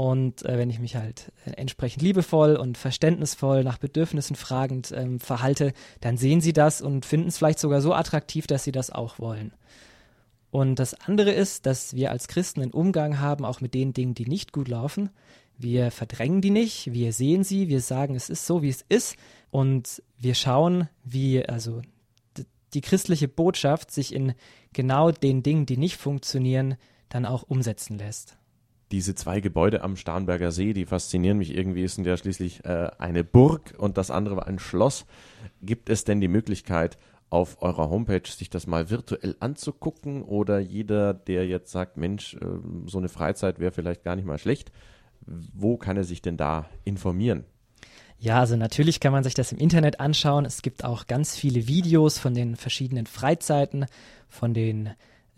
Und 0.00 0.46
äh, 0.46 0.56
wenn 0.56 0.70
ich 0.70 0.78
mich 0.78 0.96
halt 0.96 1.30
äh, 1.44 1.50
entsprechend 1.50 2.00
liebevoll 2.00 2.56
und 2.56 2.78
verständnisvoll 2.78 3.62
nach 3.64 3.76
Bedürfnissen 3.76 4.34
fragend 4.34 4.94
ähm, 4.96 5.20
verhalte, 5.20 5.74
dann 6.00 6.16
sehen 6.16 6.40
sie 6.40 6.54
das 6.54 6.80
und 6.80 7.04
finden 7.04 7.28
es 7.28 7.36
vielleicht 7.36 7.58
sogar 7.58 7.82
so 7.82 7.92
attraktiv, 7.92 8.46
dass 8.46 8.64
sie 8.64 8.72
das 8.72 8.88
auch 8.88 9.18
wollen. 9.18 9.52
Und 10.50 10.76
das 10.76 10.94
andere 10.94 11.32
ist, 11.32 11.66
dass 11.66 11.94
wir 11.94 12.12
als 12.12 12.28
Christen 12.28 12.62
einen 12.62 12.72
Umgang 12.72 13.20
haben, 13.20 13.44
auch 13.44 13.60
mit 13.60 13.74
den 13.74 13.92
Dingen, 13.92 14.14
die 14.14 14.24
nicht 14.24 14.54
gut 14.54 14.68
laufen. 14.68 15.10
Wir 15.58 15.90
verdrängen 15.90 16.40
die 16.40 16.48
nicht, 16.48 16.94
wir 16.94 17.12
sehen 17.12 17.44
sie, 17.44 17.68
wir 17.68 17.82
sagen, 17.82 18.14
es 18.14 18.30
ist 18.30 18.46
so, 18.46 18.62
wie 18.62 18.70
es 18.70 18.82
ist. 18.88 19.16
Und 19.50 20.02
wir 20.16 20.34
schauen, 20.34 20.88
wie 21.04 21.46
also 21.46 21.82
die 22.72 22.80
christliche 22.80 23.28
Botschaft 23.28 23.90
sich 23.90 24.14
in 24.14 24.32
genau 24.72 25.10
den 25.10 25.42
Dingen, 25.42 25.66
die 25.66 25.76
nicht 25.76 25.98
funktionieren, 25.98 26.76
dann 27.10 27.26
auch 27.26 27.42
umsetzen 27.42 27.98
lässt 27.98 28.39
diese 28.90 29.14
zwei 29.14 29.40
Gebäude 29.40 29.82
am 29.82 29.96
Starnberger 29.96 30.50
See, 30.50 30.72
die 30.72 30.86
faszinieren 30.86 31.38
mich 31.38 31.56
irgendwie, 31.56 31.86
sind 31.86 32.06
ja 32.06 32.16
schließlich 32.16 32.64
äh, 32.64 32.90
eine 32.98 33.24
Burg 33.24 33.74
und 33.78 33.96
das 33.96 34.10
andere 34.10 34.36
war 34.36 34.46
ein 34.46 34.58
Schloss. 34.58 35.06
Gibt 35.62 35.88
es 35.88 36.04
denn 36.04 36.20
die 36.20 36.28
Möglichkeit, 36.28 36.98
auf 37.30 37.62
eurer 37.62 37.88
Homepage 37.88 38.28
sich 38.28 38.50
das 38.50 38.66
mal 38.66 38.90
virtuell 38.90 39.36
anzugucken 39.38 40.22
oder 40.22 40.58
jeder, 40.58 41.14
der 41.14 41.46
jetzt 41.46 41.70
sagt, 41.70 41.96
Mensch, 41.96 42.34
äh, 42.34 42.38
so 42.86 42.98
eine 42.98 43.08
Freizeit 43.08 43.60
wäre 43.60 43.72
vielleicht 43.72 44.02
gar 44.02 44.16
nicht 44.16 44.26
mal 44.26 44.38
schlecht, 44.38 44.72
wo 45.26 45.76
kann 45.76 45.96
er 45.96 46.04
sich 46.04 46.22
denn 46.22 46.36
da 46.36 46.66
informieren? 46.84 47.44
Ja, 48.18 48.40
also 48.40 48.56
natürlich 48.56 49.00
kann 49.00 49.12
man 49.12 49.24
sich 49.24 49.34
das 49.34 49.52
im 49.52 49.58
Internet 49.58 50.00
anschauen. 50.00 50.44
Es 50.44 50.60
gibt 50.60 50.84
auch 50.84 51.06
ganz 51.06 51.36
viele 51.36 51.68
Videos 51.68 52.18
von 52.18 52.34
den 52.34 52.56
verschiedenen 52.56 53.06
Freizeiten, 53.06 53.86
von 54.28 54.52
den 54.52 54.90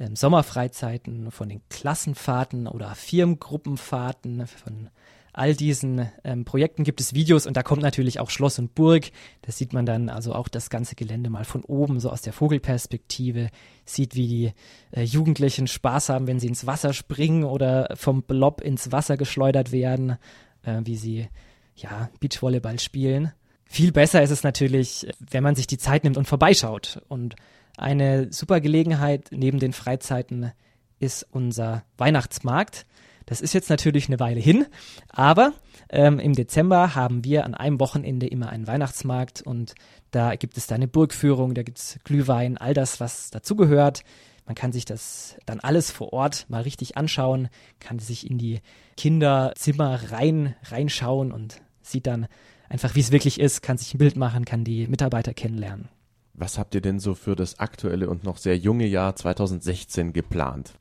ähm, 0.03 0.17
Sommerfreizeiten, 0.17 1.31
von 1.31 1.49
den 1.49 1.63
Klassenfahrten 1.69 2.67
oder 2.67 2.95
Firmengruppenfahrten, 2.95 4.47
von 4.47 4.91
all 5.33 5.55
diesen 5.55 6.11
ähm, 6.25 6.45
Projekten 6.45 6.85
gibt 6.85 7.01
es 7.01 7.15
Videos 7.15 7.47
und 7.47 7.57
da 7.57 7.63
kommt 7.63 7.81
natürlich 7.83 8.21
auch 8.21 8.29
Schloss 8.29 8.59
und 8.59 8.75
Burg. 8.75 9.11
Da 9.43 9.53
sieht 9.53 9.73
man 9.73 9.87
dann 9.87 10.11
also 10.11 10.35
auch 10.35 10.49
das 10.49 10.69
ganze 10.69 10.95
Gelände 10.95 11.31
mal 11.31 11.45
von 11.45 11.65
oben, 11.65 12.01
so 12.01 12.11
aus 12.11 12.21
der 12.21 12.33
Vogelperspektive, 12.33 13.49
sieht, 13.87 14.15
wie 14.15 14.27
die 14.27 14.53
äh, 14.91 15.03
Jugendlichen 15.03 15.69
Spaß 15.69 16.11
haben, 16.11 16.27
wenn 16.27 16.41
sie 16.41 16.49
ins 16.49 16.67
Wasser 16.67 16.93
springen 16.93 17.45
oder 17.45 17.95
vom 17.95 18.23
Blob 18.23 18.61
ins 18.61 18.93
Wasser 18.93 19.17
geschleudert 19.17 19.73
werden, 19.73 20.19
äh, 20.65 20.81
wie 20.85 20.97
sie 20.97 21.29
ja 21.77 22.11
Beachvolleyball 22.21 22.79
spielen. 22.79 23.33
Viel 23.65 23.93
besser 23.93 24.23
ist 24.23 24.31
es 24.31 24.43
natürlich, 24.43 25.07
wenn 25.31 25.43
man 25.43 25.55
sich 25.55 25.67
die 25.67 25.79
Zeit 25.79 26.05
nimmt 26.05 26.19
und 26.19 26.29
vorbeischaut. 26.29 27.01
Und 27.09 27.37
eine 27.77 28.33
super 28.33 28.61
Gelegenheit 28.61 29.29
neben 29.31 29.59
den 29.59 29.73
Freizeiten 29.73 30.53
ist 30.99 31.27
unser 31.31 31.85
Weihnachtsmarkt. 31.99 32.87
Das 33.27 33.41
ist 33.41 33.55
jetzt 33.55 33.71
natürlich 33.71 34.09
eine 34.09 34.21
Weile 34.21 34.41
hin, 34.41 34.67
aber 35.09 35.53
ähm, 35.89 36.19
im 36.19 36.35
Dezember 36.35 36.95
haben 36.95 37.25
wir 37.25 37.45
an 37.45 37.55
einem 37.55 37.79
Wochenende 37.79 38.27
immer 38.27 38.49
einen 38.49 38.67
Weihnachtsmarkt 38.67 39.43
und 39.43 39.75
da 40.11 40.35
gibt 40.35 40.57
es 40.57 40.67
da 40.67 40.75
eine 40.75 40.89
Burgführung, 40.89 41.55
da 41.55 41.63
gibt 41.63 41.79
es 41.79 41.99
Glühwein, 42.05 42.59
all 42.59 42.75
das, 42.75 43.01
was 43.01 43.31
dazugehört. 43.31 44.03
Man 44.45 44.57
kann 44.57 44.73
sich 44.73 44.85
das 44.85 45.37
dann 45.47 45.61
alles 45.61 45.93
vor 45.93 46.13
Ort 46.13 46.47
mal 46.49 46.63
richtig 46.63 46.97
anschauen, 46.97 47.49
kann 47.79 48.01
sich 48.01 48.29
in 48.29 48.39
die 48.39 48.61
Kinderzimmer 48.97 50.11
rein, 50.11 50.57
reinschauen 50.65 51.31
und 51.31 51.63
sieht 51.81 52.09
dann 52.09 52.27
einfach, 52.69 52.97
wie 52.97 53.01
es 53.01 53.13
wirklich 53.13 53.39
ist, 53.39 53.63
kann 53.63 53.79
sich 53.79 53.95
ein 53.95 53.99
Bild 53.99 54.17
machen, 54.17 54.45
kann 54.45 54.65
die 54.65 54.89
Mitarbeiter 54.89 55.33
kennenlernen. 55.33 55.89
Was 56.35 56.59
habt 56.59 56.75
ihr 56.75 56.81
denn 56.81 56.99
so 56.99 57.15
für 57.15 57.37
das 57.37 57.59
aktuelle 57.59 58.09
und 58.09 58.25
noch 58.25 58.39
sehr 58.39 58.57
junge 58.57 58.87
Jahr 58.87 59.15
2016 59.15 60.13
geplant? 60.13 60.75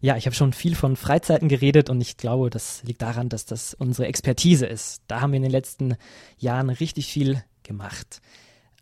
Ja, 0.00 0.16
ich 0.16 0.26
habe 0.26 0.36
schon 0.36 0.52
viel 0.52 0.74
von 0.74 0.96
Freizeiten 0.96 1.48
geredet 1.48 1.90
und 1.90 2.00
ich 2.00 2.16
glaube, 2.16 2.50
das 2.50 2.82
liegt 2.84 3.02
daran, 3.02 3.28
dass 3.28 3.46
das 3.46 3.74
unsere 3.74 4.08
Expertise 4.08 4.66
ist. 4.66 5.02
Da 5.08 5.20
haben 5.20 5.32
wir 5.32 5.38
in 5.38 5.42
den 5.42 5.52
letzten 5.52 5.96
Jahren 6.38 6.70
richtig 6.70 7.08
viel 7.08 7.42
gemacht. 7.62 8.20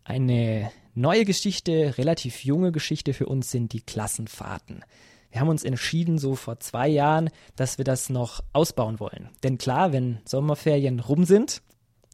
Eine 0.03 0.71
neue 0.93 1.25
Geschichte, 1.25 1.97
relativ 1.97 2.45
junge 2.45 2.71
Geschichte 2.71 3.13
für 3.13 3.25
uns 3.25 3.51
sind 3.51 3.73
die 3.73 3.81
Klassenfahrten. 3.81 4.85
Wir 5.31 5.41
haben 5.41 5.49
uns 5.49 5.63
entschieden, 5.63 6.17
so 6.17 6.35
vor 6.35 6.59
zwei 6.59 6.87
Jahren, 6.87 7.29
dass 7.55 7.77
wir 7.77 7.83
das 7.83 8.09
noch 8.09 8.41
ausbauen 8.53 8.99
wollen. 8.99 9.29
Denn 9.43 9.57
klar, 9.57 9.91
wenn 9.91 10.19
Sommerferien 10.23 10.99
rum 11.01 11.25
sind, 11.25 11.61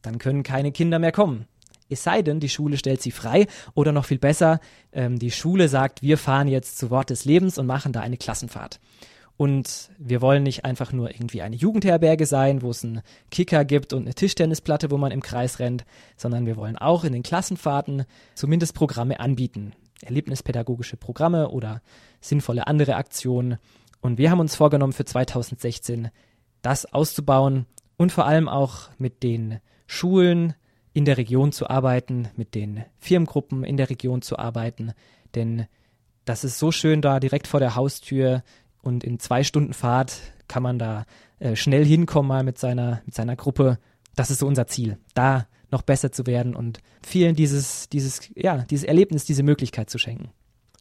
dann 0.02 0.18
können 0.18 0.42
keine 0.42 0.72
Kinder 0.72 0.98
mehr 0.98 1.12
kommen. 1.12 1.46
Es 1.92 2.02
sei 2.02 2.22
denn, 2.22 2.40
die 2.40 2.48
Schule 2.48 2.76
stellt 2.76 3.02
sie 3.02 3.10
frei 3.10 3.46
oder 3.74 3.92
noch 3.92 4.04
viel 4.04 4.18
besser, 4.18 4.60
ähm, 4.92 5.18
die 5.18 5.30
Schule 5.30 5.68
sagt, 5.68 6.02
wir 6.02 6.18
fahren 6.18 6.48
jetzt 6.48 6.78
zu 6.78 6.90
Wort 6.90 7.10
des 7.10 7.24
Lebens 7.24 7.58
und 7.58 7.66
machen 7.66 7.92
da 7.92 8.00
eine 8.00 8.16
Klassenfahrt. 8.16 8.80
Und 9.36 9.90
wir 9.98 10.20
wollen 10.20 10.42
nicht 10.42 10.64
einfach 10.64 10.92
nur 10.92 11.10
irgendwie 11.10 11.42
eine 11.42 11.56
Jugendherberge 11.56 12.26
sein, 12.26 12.62
wo 12.62 12.70
es 12.70 12.84
einen 12.84 13.02
Kicker 13.30 13.64
gibt 13.64 13.92
und 13.92 14.02
eine 14.02 14.14
Tischtennisplatte, 14.14 14.90
wo 14.90 14.98
man 14.98 15.10
im 15.10 15.22
Kreis 15.22 15.58
rennt, 15.58 15.84
sondern 16.16 16.46
wir 16.46 16.56
wollen 16.56 16.76
auch 16.76 17.04
in 17.04 17.12
den 17.12 17.22
Klassenfahrten 17.22 18.04
zumindest 18.34 18.74
Programme 18.74 19.20
anbieten. 19.20 19.72
Erlebnispädagogische 20.02 20.96
Programme 20.96 21.48
oder 21.48 21.80
sinnvolle 22.20 22.66
andere 22.66 22.96
Aktionen. 22.96 23.58
Und 24.00 24.18
wir 24.18 24.30
haben 24.30 24.40
uns 24.40 24.54
vorgenommen 24.54 24.92
für 24.92 25.04
2016, 25.04 26.10
das 26.60 26.92
auszubauen 26.92 27.66
und 27.96 28.12
vor 28.12 28.26
allem 28.26 28.48
auch 28.48 28.90
mit 28.98 29.22
den 29.22 29.60
Schulen, 29.86 30.54
in 30.92 31.04
der 31.04 31.16
Region 31.16 31.52
zu 31.52 31.68
arbeiten, 31.68 32.28
mit 32.36 32.54
den 32.54 32.84
Firmengruppen 32.98 33.64
in 33.64 33.76
der 33.76 33.90
Region 33.90 34.22
zu 34.22 34.38
arbeiten, 34.38 34.92
denn 35.34 35.66
das 36.24 36.44
ist 36.44 36.58
so 36.58 36.70
schön 36.70 37.02
da 37.02 37.20
direkt 37.20 37.46
vor 37.46 37.60
der 37.60 37.74
Haustür 37.74 38.42
und 38.82 39.04
in 39.04 39.18
zwei 39.18 39.42
Stunden 39.42 39.72
Fahrt 39.72 40.20
kann 40.48 40.62
man 40.62 40.78
da 40.78 41.04
äh, 41.38 41.56
schnell 41.56 41.84
hinkommen 41.84 42.28
mal 42.28 42.44
mit 42.44 42.58
seiner, 42.58 43.02
mit 43.06 43.14
seiner 43.14 43.36
Gruppe. 43.36 43.78
Das 44.14 44.30
ist 44.30 44.40
so 44.40 44.46
unser 44.46 44.66
Ziel, 44.66 44.98
da 45.14 45.46
noch 45.70 45.82
besser 45.82 46.12
zu 46.12 46.26
werden 46.26 46.54
und 46.54 46.80
vielen 47.02 47.34
dieses, 47.34 47.88
dieses, 47.88 48.28
ja, 48.34 48.58
dieses 48.58 48.84
Erlebnis, 48.84 49.24
diese 49.24 49.42
Möglichkeit 49.42 49.88
zu 49.88 49.98
schenken. 49.98 50.30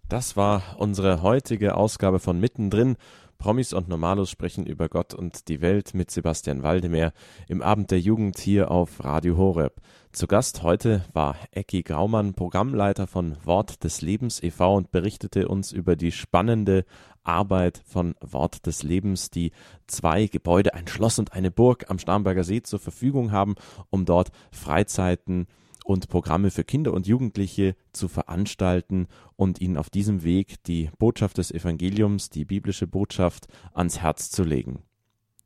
Das 0.10 0.36
war 0.36 0.76
unsere 0.78 1.21
heutige 1.21 1.76
Ausgabe 1.76 2.19
von 2.19 2.38
Mittendrin. 2.38 2.97
Promis 3.41 3.73
und 3.73 3.89
Normalos 3.89 4.30
sprechen 4.30 4.67
über 4.67 4.88
Gott 4.88 5.15
und 5.15 5.47
die 5.47 5.62
Welt 5.62 5.95
mit 5.95 6.12
Sebastian 6.12 6.62
Waldemeyer 6.62 7.12
im 7.47 7.63
Abend 7.63 7.89
der 7.89 7.99
Jugend 7.99 8.38
hier 8.38 8.69
auf 8.69 9.04
Radio 9.04 9.36
Horeb. 9.36 9.82
Zu 10.12 10.27
Gast 10.27 10.62
heute 10.62 11.04
war 11.13 11.36
Ecki 11.49 11.82
Graumann, 11.82 12.36
Programmleiter 12.36 13.08
von 13.08 13.36
Wort 13.43 13.84
des 13.84 14.04
Lebens 14.04 14.43
e.V. 14.43 14.75
und 14.75 14.91
berichtete 14.91 15.47
uns 15.47 15.71
über 15.71 15.95
die 15.95 16.12
spannende 16.12 16.86
Arbeit 17.23 17.82
von 17.84 18.13
Wort 18.21 18.67
des 18.67 18.84
Lebens, 18.84 19.32
die 19.32 19.54
zwei 19.88 20.27
Gebäude, 20.27 20.75
ein 20.75 20.88
Schloss 20.88 21.17
und 21.17 21.34
eine 21.34 21.49
Burg 21.49 21.89
am 21.89 21.97
Starnberger 21.97 22.43
See 22.43 22.62
zur 22.62 22.77
Verfügung 22.77 23.32
haben, 23.32 23.56
um 23.89 24.06
dort 24.06 24.30
Freizeiten 24.51 25.47
und 25.84 26.08
Programme 26.10 26.52
für 26.52 26.63
Kinder 26.63 26.94
und 26.94 27.08
Jugendliche 27.08 27.76
zu 27.91 28.08
veranstalten 28.08 29.08
und 29.36 29.62
ihnen 29.62 29.78
auf 29.78 29.89
diesem 29.89 30.24
Weg 30.24 30.63
die 30.63 30.89
Botschaft 30.98 31.38
des 31.38 31.52
Evangeliums, 31.52 32.30
die 32.30 32.46
biblische 32.46 32.88
Botschaft 32.88 33.48
ans 33.74 34.00
Herz 34.00 34.30
zu 34.32 34.44
legen. 34.44 34.84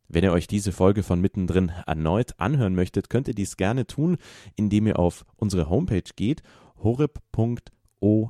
Wenn 0.08 0.24
ihr 0.24 0.34
euch 0.34 0.48
diese 0.48 0.72
Folge 0.72 1.04
von 1.04 1.20
mittendrin 1.20 1.72
erneut 1.88 2.40
anhören 2.40 2.76
möchtet, 2.76 3.10
könnt 3.10 3.28
ihr 3.28 3.34
dies 3.34 3.58
gerne 3.58 3.88
tun, 3.88 4.18
indem 4.56 4.88
ihr 4.88 5.00
auf 5.00 5.26
unsere 5.36 5.70
Homepage 5.70 6.04
geht, 6.16 6.44
horeb.org 6.84 8.30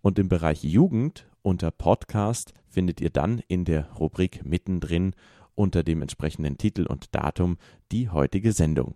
und 0.00 0.18
im 0.18 0.28
Bereich 0.28 0.64
Jugend 0.64 1.26
unter 1.42 1.70
Podcast 1.70 2.54
findet 2.66 3.00
ihr 3.02 3.10
dann 3.10 3.42
in 3.48 3.64
der 3.64 3.92
Rubrik 3.92 4.44
mittendrin 4.44 5.14
unter 5.54 5.82
dem 5.82 6.00
entsprechenden 6.00 6.56
Titel 6.56 6.86
und 6.86 7.14
Datum 7.14 7.58
die 7.92 8.08
heutige 8.08 8.52
Sendung. 8.52 8.94